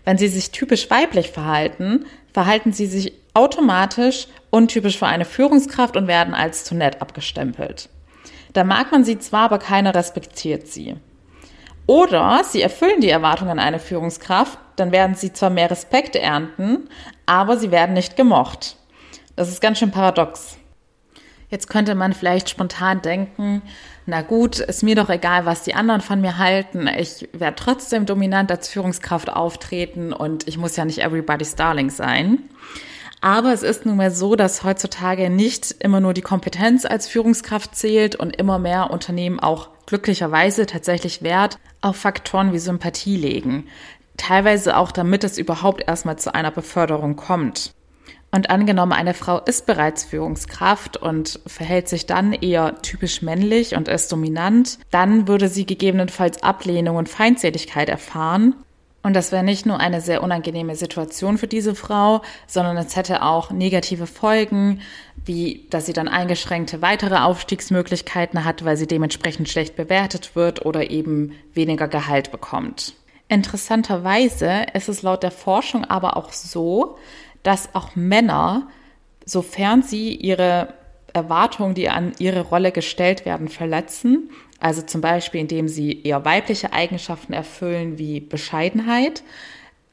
Wenn 0.06 0.16
sie 0.16 0.28
sich 0.28 0.50
typisch 0.50 0.88
weiblich 0.88 1.28
verhalten, 1.28 2.06
verhalten 2.32 2.72
sie 2.72 2.86
sich 2.86 3.12
automatisch 3.34 4.28
untypisch 4.48 4.98
für 4.98 5.08
eine 5.08 5.26
Führungskraft 5.26 5.94
und 5.94 6.06
werden 6.06 6.32
als 6.32 6.64
zu 6.64 6.74
nett 6.74 7.02
abgestempelt. 7.02 7.90
Da 8.54 8.64
mag 8.64 8.92
man 8.92 9.04
sie 9.04 9.18
zwar, 9.18 9.42
aber 9.42 9.58
keiner 9.58 9.94
respektiert 9.94 10.68
sie. 10.68 10.96
Oder 11.86 12.42
sie 12.44 12.62
erfüllen 12.62 13.00
die 13.00 13.10
Erwartungen 13.10 13.52
an 13.52 13.58
eine 13.58 13.78
Führungskraft, 13.78 14.58
dann 14.76 14.92
werden 14.92 15.14
sie 15.14 15.32
zwar 15.32 15.50
mehr 15.50 15.70
Respekt 15.70 16.16
ernten, 16.16 16.88
aber 17.26 17.56
sie 17.56 17.70
werden 17.70 17.94
nicht 17.94 18.16
gemocht. 18.16 18.76
Das 19.36 19.48
ist 19.48 19.60
ganz 19.60 19.78
schön 19.78 19.90
paradox. 19.90 20.56
Jetzt 21.52 21.68
könnte 21.68 21.94
man 21.94 22.14
vielleicht 22.14 22.48
spontan 22.48 23.02
denken, 23.02 23.60
na 24.06 24.22
gut, 24.22 24.58
ist 24.58 24.82
mir 24.82 24.94
doch 24.94 25.10
egal, 25.10 25.44
was 25.44 25.64
die 25.64 25.74
anderen 25.74 26.00
von 26.00 26.20
mir 26.20 26.38
halten. 26.38 26.88
Ich 26.88 27.28
werde 27.34 27.56
trotzdem 27.56 28.06
dominant 28.06 28.50
als 28.50 28.68
Führungskraft 28.68 29.30
auftreten 29.30 30.14
und 30.14 30.48
ich 30.48 30.56
muss 30.56 30.76
ja 30.76 30.86
nicht 30.86 31.00
everybody's 31.00 31.54
darling 31.54 31.90
sein. 31.90 32.38
Aber 33.20 33.52
es 33.52 33.62
ist 33.62 33.84
nun 33.84 33.98
mal 33.98 34.10
so, 34.10 34.34
dass 34.34 34.64
heutzutage 34.64 35.28
nicht 35.28 35.76
immer 35.78 36.00
nur 36.00 36.14
die 36.14 36.22
Kompetenz 36.22 36.86
als 36.86 37.06
Führungskraft 37.06 37.76
zählt 37.76 38.16
und 38.16 38.34
immer 38.34 38.58
mehr 38.58 38.90
Unternehmen 38.90 39.38
auch 39.38 39.68
glücklicherweise 39.86 40.66
tatsächlich 40.66 41.22
Wert 41.22 41.58
auf 41.80 41.96
Faktoren 41.96 42.52
wie 42.52 42.58
Sympathie 42.58 43.16
legen. 43.16 43.66
Teilweise 44.16 44.76
auch 44.76 44.92
damit 44.92 45.24
es 45.24 45.38
überhaupt 45.38 45.82
erstmal 45.86 46.18
zu 46.18 46.34
einer 46.34 46.50
Beförderung 46.50 47.16
kommt. 47.16 47.74
Und 48.34 48.48
angenommen, 48.48 48.92
eine 48.92 49.12
Frau 49.12 49.40
ist 49.40 49.66
bereits 49.66 50.04
Führungskraft 50.04 50.96
und 50.96 51.40
verhält 51.46 51.88
sich 51.88 52.06
dann 52.06 52.32
eher 52.32 52.80
typisch 52.80 53.20
männlich 53.20 53.76
und 53.76 53.88
ist 53.88 54.10
dominant, 54.10 54.78
dann 54.90 55.28
würde 55.28 55.48
sie 55.48 55.66
gegebenenfalls 55.66 56.42
Ablehnung 56.42 56.96
und 56.96 57.10
Feindseligkeit 57.10 57.90
erfahren. 57.90 58.54
Und 59.02 59.14
das 59.14 59.32
wäre 59.32 59.42
nicht 59.42 59.66
nur 59.66 59.80
eine 59.80 60.00
sehr 60.00 60.22
unangenehme 60.22 60.76
Situation 60.76 61.36
für 61.36 61.48
diese 61.48 61.74
Frau, 61.74 62.22
sondern 62.46 62.76
es 62.78 62.96
hätte 62.96 63.22
auch 63.22 63.50
negative 63.50 64.06
Folgen, 64.06 64.80
wie 65.24 65.66
dass 65.70 65.86
sie 65.86 65.92
dann 65.92 66.08
eingeschränkte 66.08 66.82
weitere 66.82 67.16
Aufstiegsmöglichkeiten 67.16 68.44
hat, 68.44 68.64
weil 68.64 68.76
sie 68.76 68.86
dementsprechend 68.86 69.48
schlecht 69.48 69.76
bewertet 69.76 70.34
wird 70.34 70.64
oder 70.66 70.90
eben 70.90 71.32
weniger 71.54 71.88
Gehalt 71.88 72.32
bekommt. 72.32 72.94
Interessanterweise 73.28 74.66
ist 74.74 74.88
es 74.88 75.02
laut 75.02 75.22
der 75.22 75.30
Forschung 75.30 75.84
aber 75.84 76.16
auch 76.16 76.32
so, 76.32 76.98
dass 77.42 77.74
auch 77.74 77.96
Männer, 77.96 78.68
sofern 79.24 79.82
sie 79.82 80.14
ihre 80.14 80.74
Erwartungen, 81.12 81.74
die 81.74 81.88
an 81.88 82.12
ihre 82.18 82.40
Rolle 82.40 82.72
gestellt 82.72 83.24
werden, 83.24 83.48
verletzen, 83.48 84.30
also 84.60 84.82
zum 84.82 85.00
Beispiel 85.00 85.40
indem 85.40 85.68
sie 85.68 86.02
eher 86.02 86.24
weibliche 86.24 86.72
Eigenschaften 86.72 87.32
erfüllen 87.32 87.98
wie 87.98 88.20
Bescheidenheit, 88.20 89.22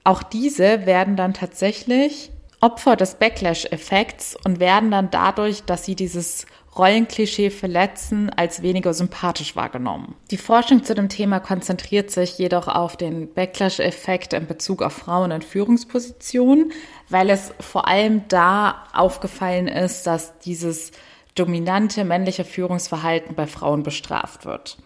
auch 0.03 0.23
diese 0.23 0.85
werden 0.85 1.15
dann 1.15 1.33
tatsächlich 1.33 2.31
Opfer 2.61 2.95
des 2.95 3.15
Backlash-Effekts 3.15 4.37
und 4.43 4.59
werden 4.59 4.91
dann 4.91 5.09
dadurch, 5.11 5.63
dass 5.63 5.85
sie 5.85 5.95
dieses 5.95 6.45
Rollenklischee 6.77 7.49
verletzen, 7.49 8.29
als 8.29 8.61
weniger 8.61 8.93
sympathisch 8.93 9.55
wahrgenommen. 9.55 10.15
Die 10.29 10.37
Forschung 10.37 10.83
zu 10.83 10.93
dem 10.93 11.09
Thema 11.09 11.39
konzentriert 11.39 12.11
sich 12.11 12.37
jedoch 12.37 12.67
auf 12.67 12.95
den 12.95 13.33
Backlash-Effekt 13.33 14.33
in 14.33 14.45
Bezug 14.45 14.81
auf 14.81 14.93
Frauen 14.93 15.31
in 15.31 15.41
Führungspositionen, 15.41 16.71
weil 17.09 17.29
es 17.29 17.51
vor 17.59 17.87
allem 17.87 18.23
da 18.27 18.83
aufgefallen 18.93 19.67
ist, 19.67 20.03
dass 20.03 20.37
dieses 20.39 20.91
dominante 21.35 22.03
männliche 22.03 22.43
Führungsverhalten 22.43 23.35
bei 23.35 23.47
Frauen 23.47 23.83
bestraft 23.83 24.45
wird. 24.45 24.77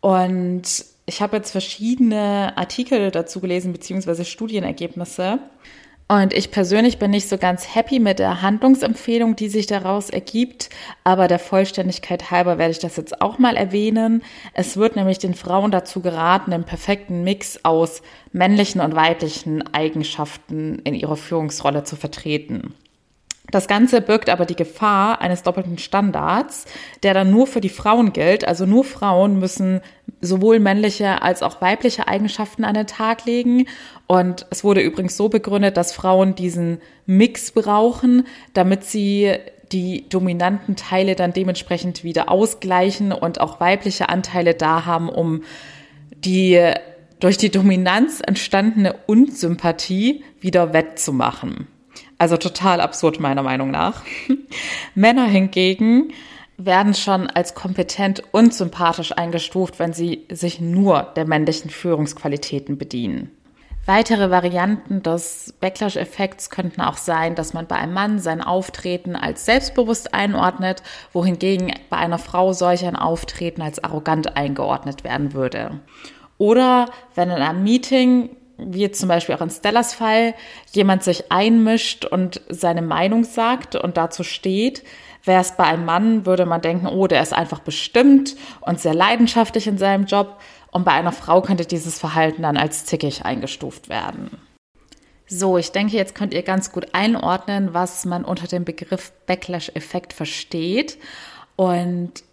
Und 0.00 0.84
ich 1.06 1.22
habe 1.22 1.36
jetzt 1.36 1.52
verschiedene 1.52 2.52
Artikel 2.56 3.10
dazu 3.10 3.40
gelesen, 3.40 3.72
beziehungsweise 3.72 4.24
Studienergebnisse. 4.24 5.38
Und 6.10 6.32
ich 6.32 6.50
persönlich 6.50 6.98
bin 6.98 7.10
nicht 7.10 7.28
so 7.28 7.36
ganz 7.36 7.74
happy 7.74 7.98
mit 7.98 8.18
der 8.18 8.40
Handlungsempfehlung, 8.40 9.36
die 9.36 9.50
sich 9.50 9.66
daraus 9.66 10.08
ergibt. 10.08 10.70
Aber 11.04 11.28
der 11.28 11.38
Vollständigkeit 11.38 12.30
halber 12.30 12.56
werde 12.56 12.70
ich 12.70 12.78
das 12.78 12.96
jetzt 12.96 13.20
auch 13.20 13.38
mal 13.38 13.56
erwähnen. 13.56 14.22
Es 14.54 14.78
wird 14.78 14.96
nämlich 14.96 15.18
den 15.18 15.34
Frauen 15.34 15.70
dazu 15.70 16.00
geraten, 16.00 16.50
den 16.50 16.64
perfekten 16.64 17.24
Mix 17.24 17.62
aus 17.62 18.00
männlichen 18.32 18.80
und 18.80 18.96
weiblichen 18.96 19.62
Eigenschaften 19.74 20.78
in 20.78 20.94
ihrer 20.94 21.16
Führungsrolle 21.16 21.84
zu 21.84 21.94
vertreten. 21.96 22.74
Das 23.50 23.66
Ganze 23.66 24.02
birgt 24.02 24.28
aber 24.28 24.44
die 24.44 24.56
Gefahr 24.56 25.22
eines 25.22 25.42
doppelten 25.42 25.78
Standards, 25.78 26.66
der 27.02 27.14
dann 27.14 27.30
nur 27.30 27.46
für 27.46 27.62
die 27.62 27.70
Frauen 27.70 28.12
gilt. 28.12 28.46
Also 28.46 28.66
nur 28.66 28.84
Frauen 28.84 29.38
müssen 29.38 29.80
sowohl 30.20 30.60
männliche 30.60 31.22
als 31.22 31.42
auch 31.42 31.60
weibliche 31.62 32.08
Eigenschaften 32.08 32.64
an 32.64 32.74
den 32.74 32.86
Tag 32.86 33.24
legen. 33.24 33.66
Und 34.06 34.46
es 34.50 34.64
wurde 34.64 34.82
übrigens 34.82 35.16
so 35.16 35.28
begründet, 35.30 35.76
dass 35.78 35.94
Frauen 35.94 36.34
diesen 36.34 36.80
Mix 37.06 37.52
brauchen, 37.52 38.26
damit 38.52 38.84
sie 38.84 39.34
die 39.72 40.08
dominanten 40.08 40.76
Teile 40.76 41.14
dann 41.14 41.32
dementsprechend 41.32 42.04
wieder 42.04 42.30
ausgleichen 42.30 43.12
und 43.12 43.40
auch 43.40 43.60
weibliche 43.60 44.08
Anteile 44.08 44.54
da 44.54 44.84
haben, 44.84 45.08
um 45.08 45.42
die 46.24 46.72
durch 47.20 47.36
die 47.38 47.50
Dominanz 47.50 48.22
entstandene 48.24 48.94
Unsympathie 49.06 50.22
wieder 50.40 50.72
wettzumachen. 50.72 51.66
Also 52.18 52.36
total 52.36 52.80
absurd 52.80 53.20
meiner 53.20 53.42
Meinung 53.42 53.70
nach. 53.70 54.02
Männer 54.94 55.26
hingegen 55.26 56.12
werden 56.56 56.94
schon 56.94 57.28
als 57.28 57.54
kompetent 57.54 58.24
und 58.32 58.52
sympathisch 58.52 59.12
eingestuft, 59.16 59.78
wenn 59.78 59.92
sie 59.92 60.26
sich 60.28 60.60
nur 60.60 61.04
der 61.14 61.26
männlichen 61.26 61.70
Führungsqualitäten 61.70 62.76
bedienen. 62.76 63.30
Weitere 63.86 64.30
Varianten 64.30 65.02
des 65.02 65.54
Backlash-Effekts 65.60 66.50
könnten 66.50 66.82
auch 66.82 66.98
sein, 66.98 67.34
dass 67.36 67.54
man 67.54 67.66
bei 67.66 67.76
einem 67.76 67.94
Mann 67.94 68.18
sein 68.18 68.42
Auftreten 68.42 69.16
als 69.16 69.46
selbstbewusst 69.46 70.12
einordnet, 70.12 70.82
wohingegen 71.14 71.72
bei 71.88 71.96
einer 71.96 72.18
Frau 72.18 72.52
solch 72.52 72.84
ein 72.84 72.96
Auftreten 72.96 73.62
als 73.62 73.82
arrogant 73.82 74.36
eingeordnet 74.36 75.04
werden 75.04 75.32
würde. 75.32 75.80
Oder 76.36 76.90
wenn 77.14 77.30
in 77.30 77.36
einem 77.36 77.62
Meeting 77.62 78.28
wie 78.58 78.90
zum 78.90 79.08
Beispiel 79.08 79.34
auch 79.34 79.40
in 79.40 79.50
Stellas 79.50 79.94
Fall, 79.94 80.34
jemand 80.72 81.04
sich 81.04 81.30
einmischt 81.30 82.04
und 82.04 82.42
seine 82.48 82.82
Meinung 82.82 83.24
sagt 83.24 83.76
und 83.76 83.96
dazu 83.96 84.24
steht, 84.24 84.84
wäre 85.24 85.40
es 85.40 85.52
bei 85.52 85.64
einem 85.64 85.84
Mann, 85.84 86.26
würde 86.26 86.46
man 86.46 86.60
denken, 86.60 86.86
oh, 86.86 87.06
der 87.06 87.22
ist 87.22 87.32
einfach 87.32 87.60
bestimmt 87.60 88.36
und 88.60 88.80
sehr 88.80 88.94
leidenschaftlich 88.94 89.66
in 89.66 89.78
seinem 89.78 90.06
Job. 90.06 90.40
Und 90.70 90.84
bei 90.84 90.92
einer 90.92 91.12
Frau 91.12 91.40
könnte 91.40 91.66
dieses 91.66 91.98
Verhalten 91.98 92.42
dann 92.42 92.56
als 92.56 92.84
zickig 92.84 93.24
eingestuft 93.24 93.88
werden. 93.88 94.30
So, 95.26 95.58
ich 95.58 95.72
denke, 95.72 95.96
jetzt 95.96 96.14
könnt 96.14 96.32
ihr 96.32 96.42
ganz 96.42 96.72
gut 96.72 96.88
einordnen, 96.92 97.74
was 97.74 98.04
man 98.06 98.24
unter 98.24 98.46
dem 98.46 98.64
Begriff 98.64 99.12
Backlash-Effekt 99.26 100.12
versteht. 100.12 100.98
Und 101.56 102.24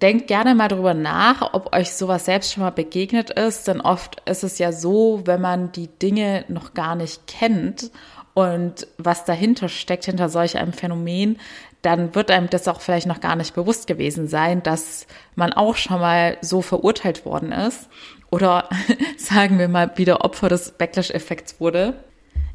Denkt 0.00 0.28
gerne 0.28 0.54
mal 0.54 0.68
drüber 0.68 0.94
nach, 0.94 1.54
ob 1.54 1.74
euch 1.74 1.92
sowas 1.92 2.24
selbst 2.24 2.52
schon 2.52 2.62
mal 2.62 2.70
begegnet 2.70 3.30
ist, 3.30 3.66
denn 3.66 3.80
oft 3.80 4.22
ist 4.28 4.44
es 4.44 4.58
ja 4.58 4.70
so, 4.70 5.22
wenn 5.24 5.40
man 5.40 5.72
die 5.72 5.88
Dinge 5.88 6.44
noch 6.46 6.72
gar 6.72 6.94
nicht 6.94 7.26
kennt 7.26 7.90
und 8.32 8.86
was 8.98 9.24
dahinter 9.24 9.68
steckt, 9.68 10.04
hinter 10.04 10.28
solch 10.28 10.56
einem 10.56 10.72
Phänomen, 10.72 11.38
dann 11.82 12.14
wird 12.14 12.30
einem 12.30 12.48
das 12.48 12.68
auch 12.68 12.80
vielleicht 12.80 13.08
noch 13.08 13.20
gar 13.20 13.34
nicht 13.34 13.54
bewusst 13.54 13.88
gewesen 13.88 14.28
sein, 14.28 14.62
dass 14.62 15.08
man 15.34 15.52
auch 15.52 15.74
schon 15.74 16.00
mal 16.00 16.38
so 16.42 16.62
verurteilt 16.62 17.24
worden 17.24 17.50
ist 17.50 17.88
oder 18.30 18.68
sagen 19.16 19.58
wir 19.58 19.66
mal 19.66 19.90
wieder 19.96 20.24
Opfer 20.24 20.48
des 20.48 20.70
Backlash-Effekts 20.72 21.60
wurde. 21.60 21.94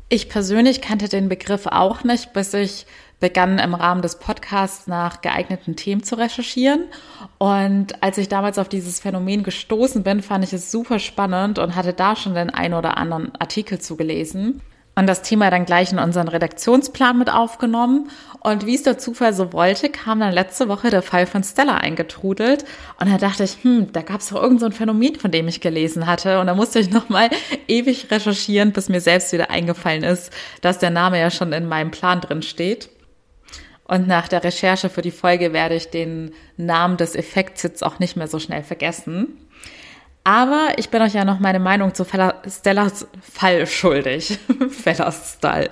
Ich 0.08 0.30
persönlich 0.30 0.80
kannte 0.80 1.10
den 1.10 1.28
Begriff 1.28 1.66
auch 1.66 2.06
nicht, 2.06 2.32
bis 2.32 2.54
ich 2.54 2.86
begann 3.24 3.58
im 3.58 3.74
Rahmen 3.74 4.02
des 4.02 4.20
Podcasts 4.20 4.86
nach 4.88 5.22
geeigneten 5.22 5.78
Themen 5.78 6.04
zu 6.04 6.16
recherchieren. 6.16 6.90
Und 7.38 8.04
als 8.04 8.18
ich 8.18 8.28
damals 8.28 8.60
auf 8.60 8.68
dieses 8.68 9.00
Phänomen 9.00 9.44
gestoßen 9.44 10.04
bin, 10.04 10.22
fand 10.22 10.44
ich 10.44 10.52
es 10.52 10.72
super 10.72 11.00
spannend 11.00 11.58
und 11.58 11.74
hatte 11.74 11.94
da 11.94 12.18
schon 12.18 12.36
den 12.36 12.50
einen 12.50 12.74
oder 12.74 12.98
anderen 12.98 13.32
Artikel 13.40 13.80
zugelesen. 13.80 14.60
und 14.96 15.08
das 15.08 15.22
Thema 15.22 15.50
dann 15.50 15.66
gleich 15.66 15.92
in 15.94 16.00
unseren 16.00 16.28
Redaktionsplan 16.28 17.18
mit 17.18 17.32
aufgenommen. 17.32 18.10
Und 18.42 18.66
wie 18.66 18.76
es 18.76 18.84
der 18.84 18.98
Zufall 18.98 19.34
so 19.34 19.54
wollte, 19.54 19.90
kam 19.90 20.20
dann 20.20 20.34
letzte 20.34 20.68
Woche 20.68 20.90
der 20.90 21.02
Fall 21.02 21.26
von 21.26 21.44
Stella 21.44 21.78
eingetrudelt. 21.78 22.66
Und 23.00 23.10
da 23.10 23.18
dachte 23.18 23.46
ich, 23.46 23.64
hm, 23.64 23.94
da 23.94 24.02
gab 24.02 24.20
es 24.20 24.30
doch 24.30 24.44
irgend 24.44 24.60
so 24.60 24.66
ein 24.66 24.74
Phänomen, 24.74 25.16
von 25.16 25.32
dem 25.32 25.48
ich 25.48 25.62
gelesen 25.62 26.08
hatte. 26.08 26.42
Und 26.42 26.48
da 26.48 26.56
musste 26.56 26.80
ich 26.80 26.92
nochmal 26.92 27.30
ewig 27.70 28.12
recherchieren, 28.12 28.74
bis 28.74 28.90
mir 28.90 29.00
selbst 29.00 29.32
wieder 29.32 29.50
eingefallen 29.50 30.04
ist, 30.04 30.32
dass 30.60 30.78
der 30.78 30.92
Name 30.92 31.20
ja 31.20 31.32
schon 31.32 31.54
in 31.54 31.70
meinem 31.70 31.90
Plan 31.90 32.20
drin 32.20 32.42
steht. 32.42 32.90
Und 33.86 34.08
nach 34.08 34.28
der 34.28 34.44
Recherche 34.44 34.90
für 34.90 35.02
die 35.02 35.12
Folge 35.12 35.54
werde 35.54 35.76
ich 35.76 35.90
den 35.90 36.34
Namen 36.58 36.98
des 36.98 37.16
Effekts 37.16 37.64
jetzt 37.64 37.84
auch 37.84 38.00
nicht 38.00 38.16
mehr 38.16 38.28
so 38.28 38.40
schnell 38.40 38.64
vergessen. 38.64 39.38
Aber 40.24 40.70
ich 40.78 40.90
bin 40.90 41.02
euch 41.02 41.14
ja 41.14 41.26
noch 41.26 41.40
meine 41.40 41.60
Meinung 41.60 41.94
zu 41.94 42.06
Stellas 42.06 43.08
Fall 43.22 43.68
schuldig. 43.68 44.40
Fellas 44.70 45.36
Stall. 45.38 45.70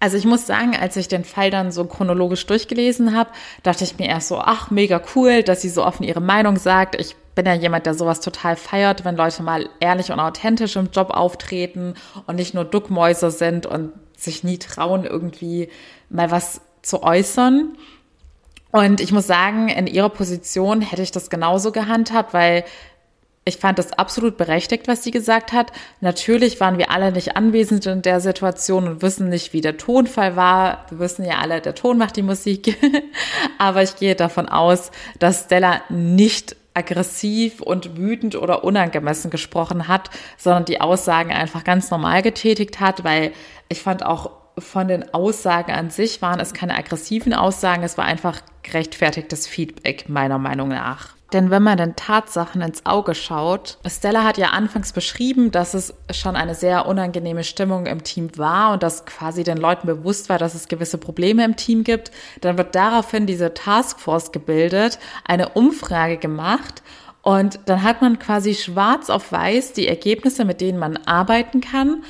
Also 0.00 0.16
ich 0.16 0.24
muss 0.24 0.46
sagen, 0.46 0.76
als 0.76 0.96
ich 0.96 1.08
den 1.08 1.24
Fall 1.24 1.50
dann 1.50 1.72
so 1.72 1.84
chronologisch 1.84 2.44
durchgelesen 2.46 3.16
habe, 3.16 3.30
dachte 3.62 3.84
ich 3.84 3.98
mir 3.98 4.08
erst 4.08 4.28
so, 4.28 4.38
ach, 4.38 4.70
mega 4.70 5.00
cool, 5.14 5.42
dass 5.42 5.62
sie 5.62 5.70
so 5.70 5.84
offen 5.84 6.04
ihre 6.04 6.20
Meinung 6.20 6.56
sagt. 6.58 7.00
Ich 7.00 7.16
bin 7.34 7.46
ja 7.46 7.54
jemand, 7.54 7.86
der 7.86 7.94
sowas 7.94 8.20
total 8.20 8.56
feiert, 8.56 9.04
wenn 9.04 9.16
Leute 9.16 9.42
mal 9.42 9.68
ehrlich 9.80 10.12
und 10.12 10.20
authentisch 10.20 10.76
im 10.76 10.90
Job 10.90 11.10
auftreten 11.10 11.94
und 12.26 12.36
nicht 12.36 12.54
nur 12.54 12.64
Duckmäuse 12.64 13.30
sind 13.30 13.66
und 13.66 13.92
sich 14.16 14.44
nie 14.44 14.58
trauen, 14.58 15.04
irgendwie 15.04 15.68
mal 16.08 16.30
was 16.30 16.60
zu 16.86 17.02
äußern. 17.02 17.76
Und 18.72 19.00
ich 19.00 19.12
muss 19.12 19.26
sagen, 19.26 19.68
in 19.68 19.86
ihrer 19.86 20.10
Position 20.10 20.80
hätte 20.80 21.02
ich 21.02 21.10
das 21.10 21.30
genauso 21.30 21.72
gehandhabt, 21.72 22.34
weil 22.34 22.64
ich 23.48 23.58
fand 23.58 23.78
das 23.78 23.92
absolut 23.92 24.36
berechtigt, 24.36 24.88
was 24.88 25.04
sie 25.04 25.12
gesagt 25.12 25.52
hat. 25.52 25.70
Natürlich 26.00 26.58
waren 26.60 26.78
wir 26.78 26.90
alle 26.90 27.12
nicht 27.12 27.36
anwesend 27.36 27.86
in 27.86 28.02
der 28.02 28.20
Situation 28.20 28.88
und 28.88 29.02
wissen 29.02 29.28
nicht, 29.28 29.52
wie 29.52 29.60
der 29.60 29.76
Tonfall 29.76 30.34
war. 30.34 30.84
Wir 30.90 30.98
wissen 30.98 31.24
ja 31.24 31.38
alle, 31.38 31.60
der 31.60 31.76
Ton 31.76 31.96
macht 31.96 32.16
die 32.16 32.22
Musik. 32.22 32.76
Aber 33.58 33.82
ich 33.82 33.96
gehe 33.96 34.16
davon 34.16 34.48
aus, 34.48 34.90
dass 35.20 35.44
Stella 35.44 35.80
nicht 35.88 36.56
aggressiv 36.74 37.60
und 37.60 37.96
wütend 37.96 38.34
oder 38.34 38.64
unangemessen 38.64 39.30
gesprochen 39.30 39.86
hat, 39.86 40.10
sondern 40.36 40.64
die 40.64 40.80
Aussagen 40.80 41.30
einfach 41.30 41.62
ganz 41.62 41.90
normal 41.90 42.22
getätigt 42.22 42.80
hat, 42.80 43.04
weil 43.04 43.32
ich 43.68 43.80
fand 43.80 44.04
auch 44.04 44.30
von 44.58 44.88
den 44.88 45.12
Aussagen 45.12 45.72
an 45.72 45.90
sich 45.90 46.22
waren 46.22 46.40
es 46.40 46.54
keine 46.54 46.76
aggressiven 46.76 47.34
Aussagen, 47.34 47.82
es 47.82 47.98
war 47.98 48.04
einfach 48.04 48.40
gerechtfertigtes 48.62 49.46
Feedback 49.46 50.08
meiner 50.08 50.38
Meinung 50.38 50.68
nach. 50.68 51.16
Denn 51.32 51.50
wenn 51.50 51.62
man 51.62 51.76
den 51.76 51.96
Tatsachen 51.96 52.62
ins 52.62 52.86
Auge 52.86 53.16
schaut, 53.16 53.78
Stella 53.86 54.22
hat 54.22 54.38
ja 54.38 54.50
anfangs 54.50 54.92
beschrieben, 54.92 55.50
dass 55.50 55.74
es 55.74 55.92
schon 56.12 56.36
eine 56.36 56.54
sehr 56.54 56.86
unangenehme 56.86 57.42
Stimmung 57.42 57.86
im 57.86 58.04
Team 58.04 58.30
war 58.38 58.72
und 58.72 58.84
dass 58.84 59.06
quasi 59.06 59.42
den 59.42 59.58
Leuten 59.58 59.88
bewusst 59.88 60.28
war, 60.28 60.38
dass 60.38 60.54
es 60.54 60.68
gewisse 60.68 60.98
Probleme 60.98 61.44
im 61.44 61.56
Team 61.56 61.82
gibt. 61.82 62.12
Dann 62.42 62.56
wird 62.58 62.76
daraufhin 62.76 63.26
diese 63.26 63.54
Taskforce 63.54 64.30
gebildet, 64.30 65.00
eine 65.24 65.48
Umfrage 65.50 66.16
gemacht 66.16 66.82
und 67.26 67.58
dann 67.66 67.82
hat 67.82 68.02
man 68.02 68.20
quasi 68.20 68.54
schwarz 68.54 69.10
auf 69.10 69.32
weiß 69.32 69.72
die 69.72 69.88
Ergebnisse, 69.88 70.44
mit 70.44 70.60
denen 70.60 70.78
man 70.78 70.96
arbeiten 71.06 71.60
kann. 71.60 72.04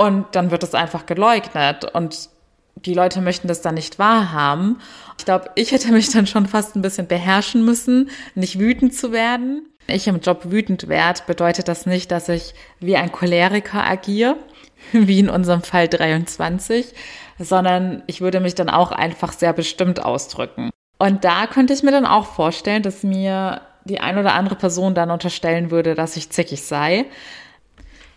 Und 0.00 0.28
dann 0.32 0.50
wird 0.50 0.62
es 0.62 0.74
einfach 0.74 1.04
geleugnet. 1.04 1.84
Und 1.84 2.30
die 2.74 2.94
Leute 2.94 3.20
möchten 3.20 3.48
das 3.48 3.60
dann 3.60 3.74
nicht 3.74 3.98
wahrhaben. 3.98 4.80
Ich 5.18 5.26
glaube, 5.26 5.50
ich 5.56 5.72
hätte 5.72 5.92
mich 5.92 6.08
dann 6.08 6.26
schon 6.26 6.46
fast 6.46 6.74
ein 6.74 6.80
bisschen 6.80 7.06
beherrschen 7.06 7.66
müssen, 7.66 8.08
nicht 8.34 8.58
wütend 8.58 8.94
zu 8.94 9.12
werden. 9.12 9.68
Wenn 9.86 9.96
ich 9.96 10.08
im 10.08 10.20
Job 10.20 10.50
wütend 10.50 10.88
werde, 10.88 11.20
bedeutet 11.26 11.68
das 11.68 11.84
nicht, 11.84 12.10
dass 12.12 12.30
ich 12.30 12.54
wie 12.78 12.96
ein 12.96 13.12
Choleriker 13.12 13.84
agiere, 13.84 14.38
wie 14.92 15.18
in 15.18 15.28
unserem 15.28 15.60
Fall 15.60 15.86
23, 15.86 16.94
sondern 17.38 18.02
ich 18.06 18.22
würde 18.22 18.40
mich 18.40 18.54
dann 18.54 18.70
auch 18.70 18.92
einfach 18.92 19.34
sehr 19.34 19.52
bestimmt 19.52 20.02
ausdrücken. 20.02 20.70
Und 20.96 21.26
da 21.26 21.46
könnte 21.46 21.74
ich 21.74 21.82
mir 21.82 21.92
dann 21.92 22.06
auch 22.06 22.24
vorstellen, 22.24 22.82
dass 22.82 23.02
mir 23.02 23.60
die 23.84 24.00
ein 24.00 24.16
oder 24.16 24.32
andere 24.32 24.56
Person 24.56 24.94
dann 24.94 25.10
unterstellen 25.10 25.70
würde, 25.70 25.94
dass 25.94 26.16
ich 26.16 26.30
zickig 26.30 26.62
sei. 26.62 27.04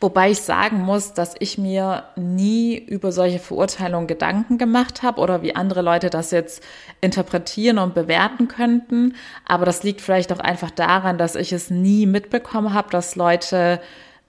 Wobei 0.03 0.31
ich 0.31 0.41
sagen 0.41 0.81
muss, 0.81 1.13
dass 1.13 1.33
ich 1.39 1.57
mir 1.57 2.03
nie 2.17 2.75
über 2.75 3.13
solche 3.13 3.39
Verurteilungen 3.39 4.05
Gedanken 4.05 4.57
gemacht 4.57 5.01
habe 5.01 5.21
oder 5.21 5.43
wie 5.43 5.55
andere 5.55 5.81
Leute 5.81 6.09
das 6.09 6.31
jetzt 6.31 6.61
interpretieren 6.99 7.77
und 7.77 7.93
bewerten 7.93 8.49
könnten. 8.49 9.15
Aber 9.47 9.65
das 9.65 9.81
liegt 9.83 10.01
vielleicht 10.01 10.33
auch 10.33 10.41
einfach 10.41 10.71
daran, 10.71 11.17
dass 11.17 11.35
ich 11.35 11.53
es 11.53 11.69
nie 11.69 12.05
mitbekommen 12.05 12.73
habe, 12.73 12.89
dass 12.89 13.15
Leute 13.15 13.79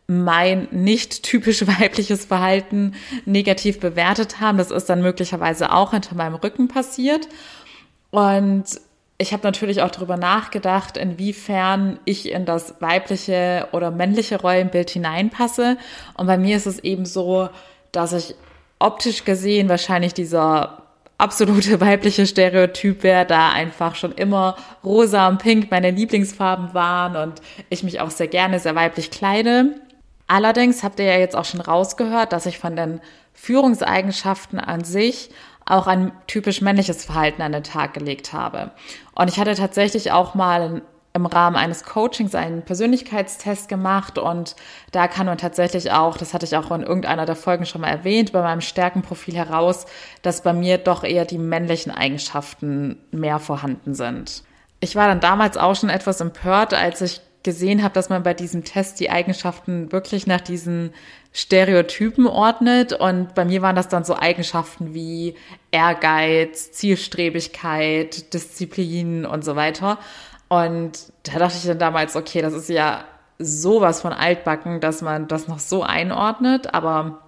mein 0.06 0.68
nicht 0.70 1.24
typisch 1.24 1.66
weibliches 1.80 2.24
Verhalten 2.24 2.94
negativ 3.24 3.80
bewertet 3.80 4.38
haben. 4.38 4.58
Das 4.58 4.70
ist 4.70 4.88
dann 4.88 5.02
möglicherweise 5.02 5.72
auch 5.72 5.90
hinter 5.90 6.14
meinem 6.14 6.36
Rücken 6.36 6.68
passiert. 6.68 7.26
Und 8.12 8.66
ich 9.16 9.32
habe 9.32 9.44
natürlich 9.44 9.82
auch 9.82 9.90
darüber 9.90 10.16
nachgedacht, 10.16 10.96
inwiefern 10.96 12.00
ich 12.04 12.30
in 12.30 12.44
das 12.44 12.74
weibliche 12.80 13.68
oder 13.72 13.90
männliche 13.90 14.40
Rollenbild 14.40 14.90
hineinpasse. 14.90 15.76
Und 16.14 16.26
bei 16.26 16.36
mir 16.36 16.56
ist 16.56 16.66
es 16.66 16.80
eben 16.80 17.06
so, 17.06 17.48
dass 17.92 18.12
ich 18.12 18.34
optisch 18.80 19.24
gesehen 19.24 19.68
wahrscheinlich 19.68 20.14
dieser 20.14 20.82
absolute 21.16 21.80
weibliche 21.80 22.26
Stereotyp 22.26 23.04
wäre, 23.04 23.24
da 23.24 23.50
einfach 23.50 23.94
schon 23.94 24.12
immer 24.12 24.56
rosa 24.82 25.28
und 25.28 25.38
pink 25.38 25.70
meine 25.70 25.92
Lieblingsfarben 25.92 26.74
waren 26.74 27.16
und 27.16 27.40
ich 27.70 27.84
mich 27.84 28.00
auch 28.00 28.10
sehr 28.10 28.28
gerne 28.28 28.58
sehr 28.58 28.74
weiblich 28.74 29.12
kleide. 29.12 29.76
Allerdings 30.26 30.82
habt 30.82 30.98
ihr 30.98 31.06
ja 31.06 31.18
jetzt 31.18 31.36
auch 31.36 31.44
schon 31.44 31.60
rausgehört, 31.60 32.32
dass 32.32 32.46
ich 32.46 32.58
von 32.58 32.74
den 32.74 33.00
Führungseigenschaften 33.32 34.58
an 34.58 34.82
sich 34.82 35.30
auch 35.66 35.86
ein 35.86 36.12
typisch 36.26 36.60
männliches 36.60 37.04
Verhalten 37.04 37.42
an 37.42 37.52
den 37.52 37.64
Tag 37.64 37.94
gelegt 37.94 38.32
habe. 38.32 38.70
Und 39.14 39.28
ich 39.28 39.38
hatte 39.38 39.54
tatsächlich 39.54 40.12
auch 40.12 40.34
mal 40.34 40.82
im 41.14 41.26
Rahmen 41.26 41.54
eines 41.54 41.84
Coachings 41.84 42.34
einen 42.34 42.62
Persönlichkeitstest 42.62 43.68
gemacht 43.68 44.18
und 44.18 44.56
da 44.90 45.06
kann 45.06 45.26
man 45.26 45.38
tatsächlich 45.38 45.92
auch, 45.92 46.16
das 46.16 46.34
hatte 46.34 46.44
ich 46.44 46.56
auch 46.56 46.72
in 46.72 46.82
irgendeiner 46.82 47.24
der 47.24 47.36
Folgen 47.36 47.66
schon 47.66 47.82
mal 47.82 47.88
erwähnt, 47.88 48.32
bei 48.32 48.42
meinem 48.42 48.60
Stärkenprofil 48.60 49.36
heraus, 49.36 49.86
dass 50.22 50.42
bei 50.42 50.52
mir 50.52 50.76
doch 50.76 51.04
eher 51.04 51.24
die 51.24 51.38
männlichen 51.38 51.92
Eigenschaften 51.92 52.98
mehr 53.12 53.38
vorhanden 53.38 53.94
sind. 53.94 54.42
Ich 54.80 54.96
war 54.96 55.06
dann 55.06 55.20
damals 55.20 55.56
auch 55.56 55.76
schon 55.76 55.88
etwas 55.88 56.20
empört, 56.20 56.74
als 56.74 57.00
ich 57.00 57.20
gesehen 57.44 57.84
habe, 57.84 57.94
dass 57.94 58.08
man 58.08 58.22
bei 58.22 58.34
diesem 58.34 58.64
Test 58.64 58.98
die 58.98 59.10
Eigenschaften 59.10 59.92
wirklich 59.92 60.26
nach 60.26 60.40
diesen 60.40 60.92
Stereotypen 61.32 62.26
ordnet. 62.26 62.92
Und 62.92 63.34
bei 63.34 63.44
mir 63.44 63.62
waren 63.62 63.76
das 63.76 63.88
dann 63.88 64.04
so 64.04 64.16
Eigenschaften 64.16 64.94
wie 64.94 65.36
Ehrgeiz, 65.70 66.72
Zielstrebigkeit, 66.72 68.32
Disziplin 68.34 69.26
und 69.26 69.44
so 69.44 69.54
weiter. 69.54 69.98
Und 70.48 71.12
da 71.24 71.38
dachte 71.38 71.56
ich 71.58 71.66
dann 71.66 71.78
damals, 71.78 72.16
okay, 72.16 72.42
das 72.42 72.54
ist 72.54 72.68
ja 72.68 73.04
sowas 73.38 74.00
von 74.00 74.12
altbacken, 74.12 74.80
dass 74.80 75.02
man 75.02 75.28
das 75.28 75.48
noch 75.48 75.58
so 75.58 75.82
einordnet, 75.82 76.72
aber 76.72 77.20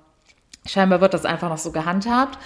scheinbar 0.64 1.00
wird 1.00 1.14
das 1.14 1.24
einfach 1.24 1.48
noch 1.48 1.59
so 1.59 1.72
gehandhabt. 1.72 2.38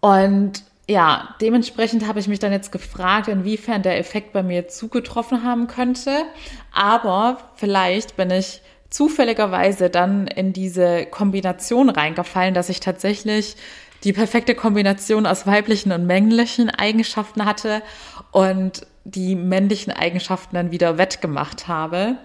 Und 0.00 0.62
ja, 0.88 1.34
dementsprechend 1.42 2.08
habe 2.08 2.18
ich 2.18 2.28
mich 2.28 2.38
dann 2.38 2.50
jetzt 2.50 2.72
gefragt, 2.72 3.28
inwiefern 3.28 3.82
der 3.82 3.98
Effekt 3.98 4.32
bei 4.32 4.42
mir 4.42 4.68
zugetroffen 4.68 5.44
haben 5.44 5.66
könnte. 5.66 6.24
Aber 6.72 7.50
vielleicht 7.56 8.16
bin 8.16 8.30
ich 8.30 8.62
zufälligerweise 8.88 9.90
dann 9.90 10.26
in 10.26 10.54
diese 10.54 11.04
Kombination 11.04 11.90
reingefallen, 11.90 12.54
dass 12.54 12.70
ich 12.70 12.80
tatsächlich 12.80 13.56
die 14.02 14.14
perfekte 14.14 14.54
Kombination 14.54 15.26
aus 15.26 15.46
weiblichen 15.46 15.92
und 15.92 16.06
männlichen 16.06 16.70
Eigenschaften 16.70 17.44
hatte 17.44 17.82
und 18.30 18.86
die 19.04 19.34
männlichen 19.34 19.92
Eigenschaften 19.92 20.54
dann 20.54 20.70
wieder 20.70 20.96
wettgemacht 20.96 21.68
habe. 21.68 22.16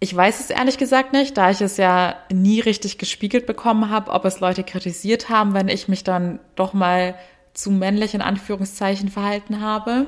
Ich 0.00 0.16
weiß 0.16 0.40
es 0.40 0.50
ehrlich 0.50 0.78
gesagt 0.78 1.12
nicht, 1.12 1.36
da 1.36 1.50
ich 1.50 1.60
es 1.60 1.76
ja 1.76 2.16
nie 2.32 2.60
richtig 2.60 2.96
gespiegelt 2.96 3.46
bekommen 3.46 3.90
habe, 3.90 4.10
ob 4.12 4.24
es 4.24 4.40
Leute 4.40 4.64
kritisiert 4.64 5.28
haben, 5.28 5.52
wenn 5.52 5.68
ich 5.68 5.88
mich 5.88 6.04
dann 6.04 6.40
doch 6.56 6.72
mal 6.72 7.14
zu 7.54 7.70
männlich 7.70 8.14
in 8.14 8.22
Anführungszeichen 8.22 9.08
verhalten 9.08 9.60
habe. 9.60 10.06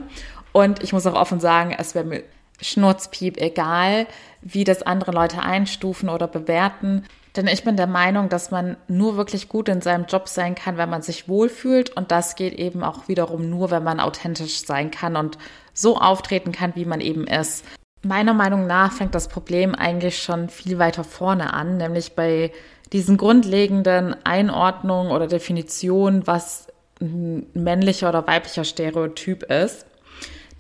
Und 0.53 0.83
ich 0.83 0.93
muss 0.93 1.07
auch 1.07 1.15
offen 1.15 1.41
sagen, 1.41 1.75
es 1.77 1.95
wäre 1.95 2.05
mir 2.05 2.23
Schnurzpiep 2.61 3.37
egal, 3.39 4.07
wie 4.41 4.65
das 4.65 4.83
andere 4.83 5.13
Leute 5.13 5.43
einstufen 5.43 6.09
oder 6.09 6.29
bewerten. 6.29 7.05
Denn 7.37 7.49
ich 7.49 7.65
bin 7.65 7.77
der 7.77 7.89
Meinung, 7.89 8.29
dass 8.29 8.53
man 8.53 8.77
nur 8.87 9.17
wirklich 9.17 9.49
gut 9.49 9.69
in 9.69 9.81
seinem 9.81 10.07
Job 10.07 10.29
sein 10.29 10.55
kann, 10.55 10.77
wenn 10.77 10.89
man 10.89 11.03
sich 11.03 11.29
wohlfühlt. 11.29 11.91
Und 11.97 12.13
das 12.13 12.37
geht 12.37 12.55
eben 12.55 12.85
auch 12.85 13.09
wiederum 13.09 13.51
nur, 13.51 13.71
wenn 13.71 13.83
man 13.83 13.99
authentisch 13.99 14.65
sein 14.65 14.91
kann 14.93 15.17
und 15.17 15.37
so 15.73 15.99
auftreten 15.99 16.53
kann, 16.53 16.77
wie 16.77 16.85
man 16.85 17.01
eben 17.01 17.27
ist. 17.27 17.65
Meiner 18.03 18.35
Meinung 18.35 18.67
nach 18.67 18.93
fängt 18.93 19.15
das 19.15 19.29
Problem 19.29 19.75
eigentlich 19.75 20.23
schon 20.23 20.49
viel 20.49 20.79
weiter 20.79 21.03
vorne 21.03 21.53
an, 21.55 21.79
nämlich 21.79 22.15
bei 22.15 22.53
diesen 22.93 23.17
grundlegenden 23.17 24.15
Einordnungen 24.25 25.11
oder 25.11 25.27
Definitionen, 25.27 26.27
was 26.27 26.69
männlicher 27.01 28.09
oder 28.09 28.27
weiblicher 28.27 28.65
Stereotyp 28.65 29.45
ist. 29.45 29.87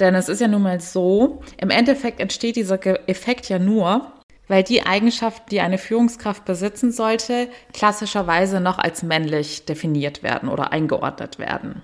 Denn 0.01 0.14
es 0.14 0.29
ist 0.29 0.40
ja 0.40 0.49
nun 0.49 0.62
mal 0.62 0.81
so, 0.81 1.42
im 1.57 1.70
Endeffekt 1.70 2.20
entsteht 2.20 2.57
dieser 2.57 2.85
Effekt 3.09 3.49
ja 3.49 3.59
nur, 3.59 4.12
weil 4.49 4.62
die 4.62 4.85
Eigenschaften, 4.85 5.49
die 5.51 5.61
eine 5.61 5.79
Führungskraft 5.79 6.44
besitzen 6.44 6.92
sollte, 6.92 7.49
klassischerweise 7.73 8.61
noch 8.61 8.79
als 8.79 9.03
männlich 9.03 9.64
definiert 9.64 10.23
werden 10.23 10.49
oder 10.49 10.73
eingeordnet 10.73 11.38
werden. 11.38 11.83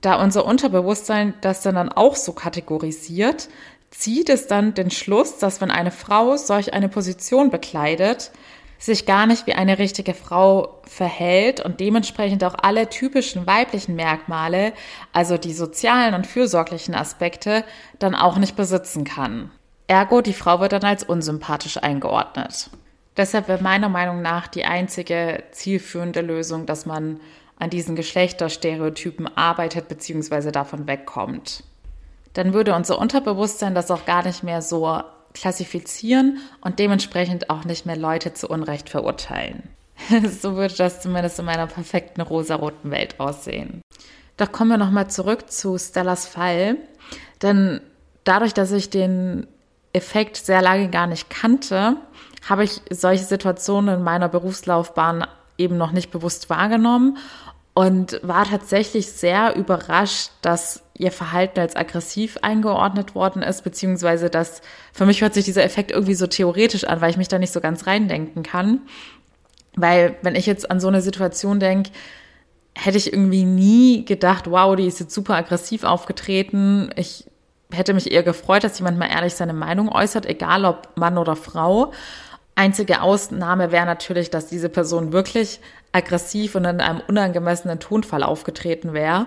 Da 0.00 0.20
unser 0.20 0.44
Unterbewusstsein 0.44 1.34
das 1.40 1.62
dann, 1.62 1.76
dann 1.76 1.88
auch 1.88 2.16
so 2.16 2.32
kategorisiert, 2.32 3.48
zieht 3.90 4.28
es 4.28 4.48
dann 4.48 4.74
den 4.74 4.90
Schluss, 4.90 5.38
dass 5.38 5.60
wenn 5.60 5.70
eine 5.70 5.92
Frau 5.92 6.36
solch 6.36 6.74
eine 6.74 6.88
Position 6.88 7.50
bekleidet, 7.50 8.32
sich 8.82 9.06
gar 9.06 9.26
nicht 9.26 9.46
wie 9.46 9.54
eine 9.54 9.78
richtige 9.78 10.12
Frau 10.12 10.80
verhält 10.84 11.60
und 11.60 11.78
dementsprechend 11.78 12.42
auch 12.42 12.56
alle 12.60 12.88
typischen 12.88 13.46
weiblichen 13.46 13.94
Merkmale, 13.94 14.72
also 15.12 15.38
die 15.38 15.52
sozialen 15.52 16.14
und 16.14 16.26
fürsorglichen 16.26 16.96
Aspekte, 16.96 17.64
dann 18.00 18.16
auch 18.16 18.38
nicht 18.38 18.56
besitzen 18.56 19.04
kann. 19.04 19.52
Ergo, 19.86 20.20
die 20.20 20.32
Frau 20.32 20.58
wird 20.58 20.72
dann 20.72 20.82
als 20.82 21.04
unsympathisch 21.04 21.76
eingeordnet. 21.76 22.70
Deshalb 23.16 23.46
wäre 23.46 23.62
meiner 23.62 23.88
Meinung 23.88 24.20
nach 24.20 24.48
die 24.48 24.64
einzige 24.64 25.44
zielführende 25.52 26.20
Lösung, 26.20 26.66
dass 26.66 26.84
man 26.84 27.20
an 27.60 27.70
diesen 27.70 27.94
Geschlechterstereotypen 27.94 29.36
arbeitet 29.36 29.86
bzw. 29.86 30.50
davon 30.50 30.88
wegkommt. 30.88 31.62
Dann 32.32 32.52
würde 32.52 32.74
unser 32.74 32.98
Unterbewusstsein 32.98 33.76
das 33.76 33.92
auch 33.92 34.06
gar 34.06 34.24
nicht 34.24 34.42
mehr 34.42 34.60
so 34.60 35.02
klassifizieren 35.34 36.38
und 36.60 36.78
dementsprechend 36.78 37.50
auch 37.50 37.64
nicht 37.64 37.86
mehr 37.86 37.96
Leute 37.96 38.34
zu 38.34 38.48
Unrecht 38.48 38.88
verurteilen. 38.88 39.62
so 40.40 40.56
würde 40.56 40.74
das 40.74 41.00
zumindest 41.00 41.38
in 41.38 41.44
meiner 41.44 41.66
perfekten 41.66 42.20
rosaroten 42.20 42.90
Welt 42.90 43.20
aussehen. 43.20 43.82
Doch 44.36 44.50
kommen 44.50 44.70
wir 44.70 44.78
nochmal 44.78 45.08
zurück 45.08 45.50
zu 45.50 45.78
Stellas 45.78 46.26
Fall. 46.26 46.76
Denn 47.42 47.80
dadurch, 48.24 48.54
dass 48.54 48.72
ich 48.72 48.90
den 48.90 49.46
Effekt 49.92 50.36
sehr 50.36 50.62
lange 50.62 50.88
gar 50.90 51.06
nicht 51.06 51.28
kannte, 51.28 51.96
habe 52.48 52.64
ich 52.64 52.80
solche 52.90 53.24
Situationen 53.24 53.96
in 53.96 54.02
meiner 54.02 54.28
Berufslaufbahn 54.28 55.26
eben 55.58 55.76
noch 55.76 55.92
nicht 55.92 56.10
bewusst 56.10 56.50
wahrgenommen 56.50 57.18
und 57.74 58.20
war 58.22 58.44
tatsächlich 58.44 59.12
sehr 59.12 59.54
überrascht, 59.56 60.30
dass 60.40 60.82
ihr 61.02 61.12
Verhalten 61.12 61.60
als 61.60 61.76
aggressiv 61.76 62.38
eingeordnet 62.42 63.14
worden 63.14 63.42
ist, 63.42 63.62
beziehungsweise 63.62 64.30
dass 64.30 64.62
für 64.92 65.04
mich 65.04 65.20
hört 65.20 65.34
sich 65.34 65.44
dieser 65.44 65.64
Effekt 65.64 65.90
irgendwie 65.90 66.14
so 66.14 66.26
theoretisch 66.26 66.84
an, 66.84 67.00
weil 67.00 67.10
ich 67.10 67.16
mich 67.16 67.28
da 67.28 67.38
nicht 67.38 67.52
so 67.52 67.60
ganz 67.60 67.86
reindenken 67.86 68.42
kann. 68.42 68.80
Weil 69.74 70.16
wenn 70.22 70.34
ich 70.34 70.46
jetzt 70.46 70.70
an 70.70 70.80
so 70.80 70.88
eine 70.88 71.02
Situation 71.02 71.58
denke, 71.58 71.90
hätte 72.74 72.98
ich 72.98 73.12
irgendwie 73.12 73.44
nie 73.44 74.04
gedacht, 74.04 74.50
wow, 74.50 74.76
die 74.76 74.86
ist 74.86 75.00
jetzt 75.00 75.14
super 75.14 75.34
aggressiv 75.34 75.84
aufgetreten. 75.84 76.90
Ich 76.96 77.26
hätte 77.70 77.94
mich 77.94 78.12
eher 78.12 78.22
gefreut, 78.22 78.64
dass 78.64 78.78
jemand 78.78 78.98
mal 78.98 79.10
ehrlich 79.10 79.34
seine 79.34 79.54
Meinung 79.54 79.88
äußert, 79.88 80.26
egal 80.26 80.64
ob 80.64 80.96
Mann 80.96 81.18
oder 81.18 81.36
Frau. 81.36 81.92
Einzige 82.54 83.00
Ausnahme 83.00 83.72
wäre 83.72 83.86
natürlich, 83.86 84.30
dass 84.30 84.46
diese 84.46 84.68
Person 84.68 85.12
wirklich 85.12 85.60
aggressiv 85.92 86.54
und 86.54 86.64
in 86.64 86.80
einem 86.80 87.00
unangemessenen 87.06 87.80
Tonfall 87.80 88.22
aufgetreten 88.22 88.92
wäre. 88.92 89.26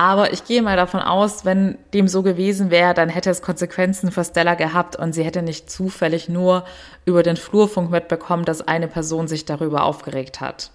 Aber 0.00 0.32
ich 0.32 0.44
gehe 0.44 0.62
mal 0.62 0.78
davon 0.78 1.00
aus, 1.00 1.44
wenn 1.44 1.76
dem 1.92 2.08
so 2.08 2.22
gewesen 2.22 2.70
wäre, 2.70 2.94
dann 2.94 3.10
hätte 3.10 3.28
es 3.28 3.42
Konsequenzen 3.42 4.10
für 4.10 4.24
Stella 4.24 4.54
gehabt 4.54 4.96
und 4.96 5.12
sie 5.12 5.24
hätte 5.24 5.42
nicht 5.42 5.70
zufällig 5.70 6.26
nur 6.26 6.64
über 7.04 7.22
den 7.22 7.36
Flurfunk 7.36 7.90
mitbekommen, 7.90 8.46
dass 8.46 8.66
eine 8.66 8.88
Person 8.88 9.28
sich 9.28 9.44
darüber 9.44 9.84
aufgeregt 9.84 10.40
hat. 10.40 10.70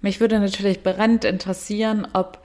Mich 0.00 0.20
würde 0.20 0.38
natürlich 0.38 0.84
brennend 0.84 1.24
interessieren, 1.24 2.06
ob 2.12 2.38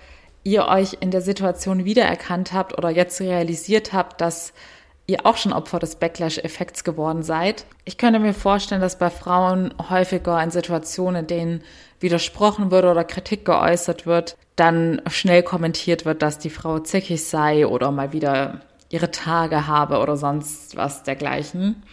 ihr 0.44 0.68
euch 0.68 0.98
in 1.00 1.12
der 1.12 1.22
Situation 1.22 1.86
wiedererkannt 1.86 2.54
habt 2.54 2.76
oder 2.76 2.90
jetzt 2.90 3.22
realisiert 3.22 3.94
habt, 3.94 4.20
dass 4.20 4.54
ihr 5.10 5.26
auch 5.26 5.38
schon 5.38 5.54
Opfer 5.54 5.80
des 5.80 5.96
Backlash-Effekts 5.96 6.84
geworden 6.84 7.24
seid. 7.24 7.66
Ich 7.84 7.98
könnte 7.98 8.20
mir 8.20 8.34
vorstellen, 8.34 8.82
dass 8.82 8.98
bei 8.98 9.10
Frauen 9.10 9.74
häufiger 9.90 10.42
in 10.42 10.52
Situationen, 10.52 11.22
in 11.22 11.28
denen 11.28 11.64
widersprochen 12.00 12.72
wird 12.72 12.86
oder 12.86 13.04
Kritik 13.04 13.44
geäußert 13.44 14.06
wird, 14.06 14.38
dann 14.56 15.02
schnell 15.10 15.44
kommentiert 15.44 16.06
wird, 16.06 16.22
dass 16.22 16.38
die 16.38 16.50
Frau 16.50 16.80
zickig 16.80 17.24
sei 17.24 17.66
oder 17.66 17.92
mal 17.92 18.14
wieder 18.14 18.62
ihre 18.90 19.12
Tage 19.12 19.68
habe 19.68 20.00
oder 20.00 20.16
sonst 20.16 20.78
was 20.78 21.04
dergleichen. 21.04 21.84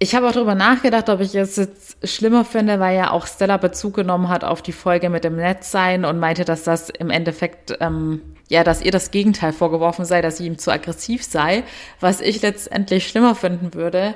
Ich 0.00 0.14
habe 0.14 0.28
auch 0.28 0.32
darüber 0.32 0.54
nachgedacht, 0.54 1.08
ob 1.08 1.20
ich 1.20 1.34
es 1.34 1.56
jetzt 1.56 1.96
schlimmer 2.06 2.44
finde, 2.44 2.80
weil 2.80 2.96
ja 2.96 3.10
auch 3.10 3.26
Stella 3.26 3.56
Bezug 3.56 3.94
genommen 3.94 4.28
hat 4.28 4.42
auf 4.42 4.60
die 4.60 4.72
Folge 4.72 5.08
mit 5.08 5.24
dem 5.24 5.36
Netzsein 5.36 6.04
und 6.04 6.18
meinte, 6.18 6.44
dass 6.44 6.64
das 6.64 6.90
im 6.90 7.10
Endeffekt, 7.10 7.76
ähm, 7.80 8.20
ja, 8.48 8.64
dass 8.64 8.82
ihr 8.82 8.90
das 8.90 9.12
Gegenteil 9.12 9.52
vorgeworfen 9.52 10.04
sei, 10.04 10.20
dass 10.20 10.38
sie 10.38 10.46
ihm 10.46 10.58
zu 10.58 10.72
aggressiv 10.72 11.24
sei, 11.24 11.62
was 12.00 12.20
ich 12.20 12.42
letztendlich 12.42 13.06
schlimmer 13.06 13.34
finden 13.36 13.72
würde. 13.72 14.14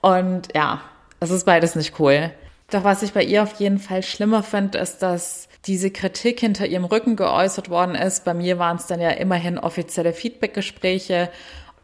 Und 0.00 0.48
ja, 0.54 0.80
es 1.20 1.30
ist 1.30 1.44
beides 1.44 1.76
nicht 1.76 2.00
cool. 2.00 2.30
Doch 2.70 2.84
was 2.84 3.02
ich 3.02 3.12
bei 3.12 3.22
ihr 3.22 3.42
auf 3.42 3.60
jeden 3.60 3.78
Fall 3.78 4.02
schlimmer 4.02 4.42
finde, 4.42 4.78
ist, 4.78 5.02
dass 5.02 5.48
diese 5.66 5.90
Kritik 5.90 6.40
hinter 6.40 6.66
ihrem 6.66 6.84
Rücken 6.84 7.16
geäußert 7.16 7.68
worden 7.68 7.94
ist. 7.94 8.24
Bei 8.24 8.34
mir 8.34 8.58
waren 8.58 8.78
es 8.78 8.86
dann 8.86 9.00
ja 9.00 9.10
immerhin 9.10 9.58
offizielle 9.58 10.14
Feedbackgespräche 10.14 11.30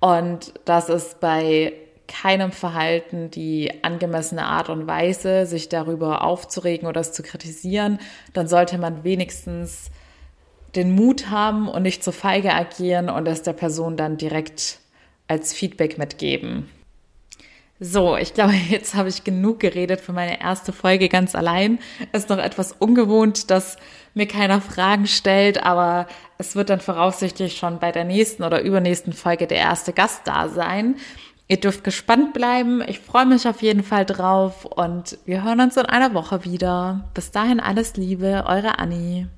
und 0.01 0.55
dass 0.65 0.89
es 0.89 1.17
bei 1.21 1.75
keinem 2.07 2.53
Verhalten 2.53 3.31
die 3.31 3.83
angemessene 3.83 4.45
Art 4.45 4.69
und 4.69 4.87
Weise, 4.87 5.47
sich 5.47 5.69
darüber 5.69 6.23
aufzuregen 6.23 6.89
oder 6.89 7.01
es 7.01 7.13
zu 7.13 7.23
kritisieren, 7.23 7.99
dann 8.33 8.47
sollte 8.47 8.79
man 8.79 9.05
wenigstens 9.05 9.91
den 10.75 10.95
Mut 10.95 11.31
haben 11.31 11.69
und 11.69 11.83
nicht 11.83 12.03
zu 12.03 12.13
feige 12.13 12.53
agieren 12.53 13.09
und 13.09 13.27
es 13.27 13.43
der 13.43 13.53
Person 13.53 13.97
dann 13.97 14.17
direkt 14.17 14.79
als 15.29 15.53
Feedback 15.53 15.99
mitgeben. 15.99 16.69
So, 17.81 18.17
ich 18.17 18.35
glaube, 18.35 18.53
jetzt 18.71 18.95
habe 18.95 19.09
ich 19.09 19.25
genug 19.25 19.61
geredet 19.61 20.01
für 20.01 20.13
meine 20.13 20.41
erste 20.41 20.73
Folge 20.73 21.09
ganz 21.09 21.35
allein. 21.35 21.79
Ist 22.13 22.29
noch 22.29 22.39
etwas 22.39 22.73
ungewohnt, 22.73 23.51
dass 23.51 23.77
mir 24.15 24.27
keiner 24.27 24.61
Fragen 24.61 25.07
stellt, 25.07 25.63
aber 25.63 26.07
es 26.39 26.55
wird 26.55 26.71
dann 26.71 26.81
voraussichtlich 26.81 27.57
schon 27.57 27.81
bei 27.81 27.91
der 27.91 28.05
nächsten 28.05 28.45
oder 28.45 28.63
übernächsten 28.63 29.13
Folge 29.13 29.47
der 29.47 29.59
erste 29.59 29.93
Gast 29.93 30.23
da 30.25 30.49
sein. 30.49 30.97
Ihr 31.47 31.61
dürft 31.61 31.85
gespannt 31.85 32.33
bleiben. 32.33 32.83
Ich 32.87 33.01
freue 33.01 33.27
mich 33.27 33.47
auf 33.47 33.61
jeden 33.61 33.83
Fall 33.83 34.07
drauf 34.07 34.65
und 34.65 35.19
wir 35.27 35.45
hören 35.45 35.61
uns 35.61 35.77
in 35.77 35.85
einer 35.85 36.15
Woche 36.15 36.45
wieder. 36.45 37.11
Bis 37.13 37.31
dahin 37.33 37.61
alles 37.61 37.97
Liebe, 37.97 38.45
eure 38.47 38.79
Annie. 38.79 39.29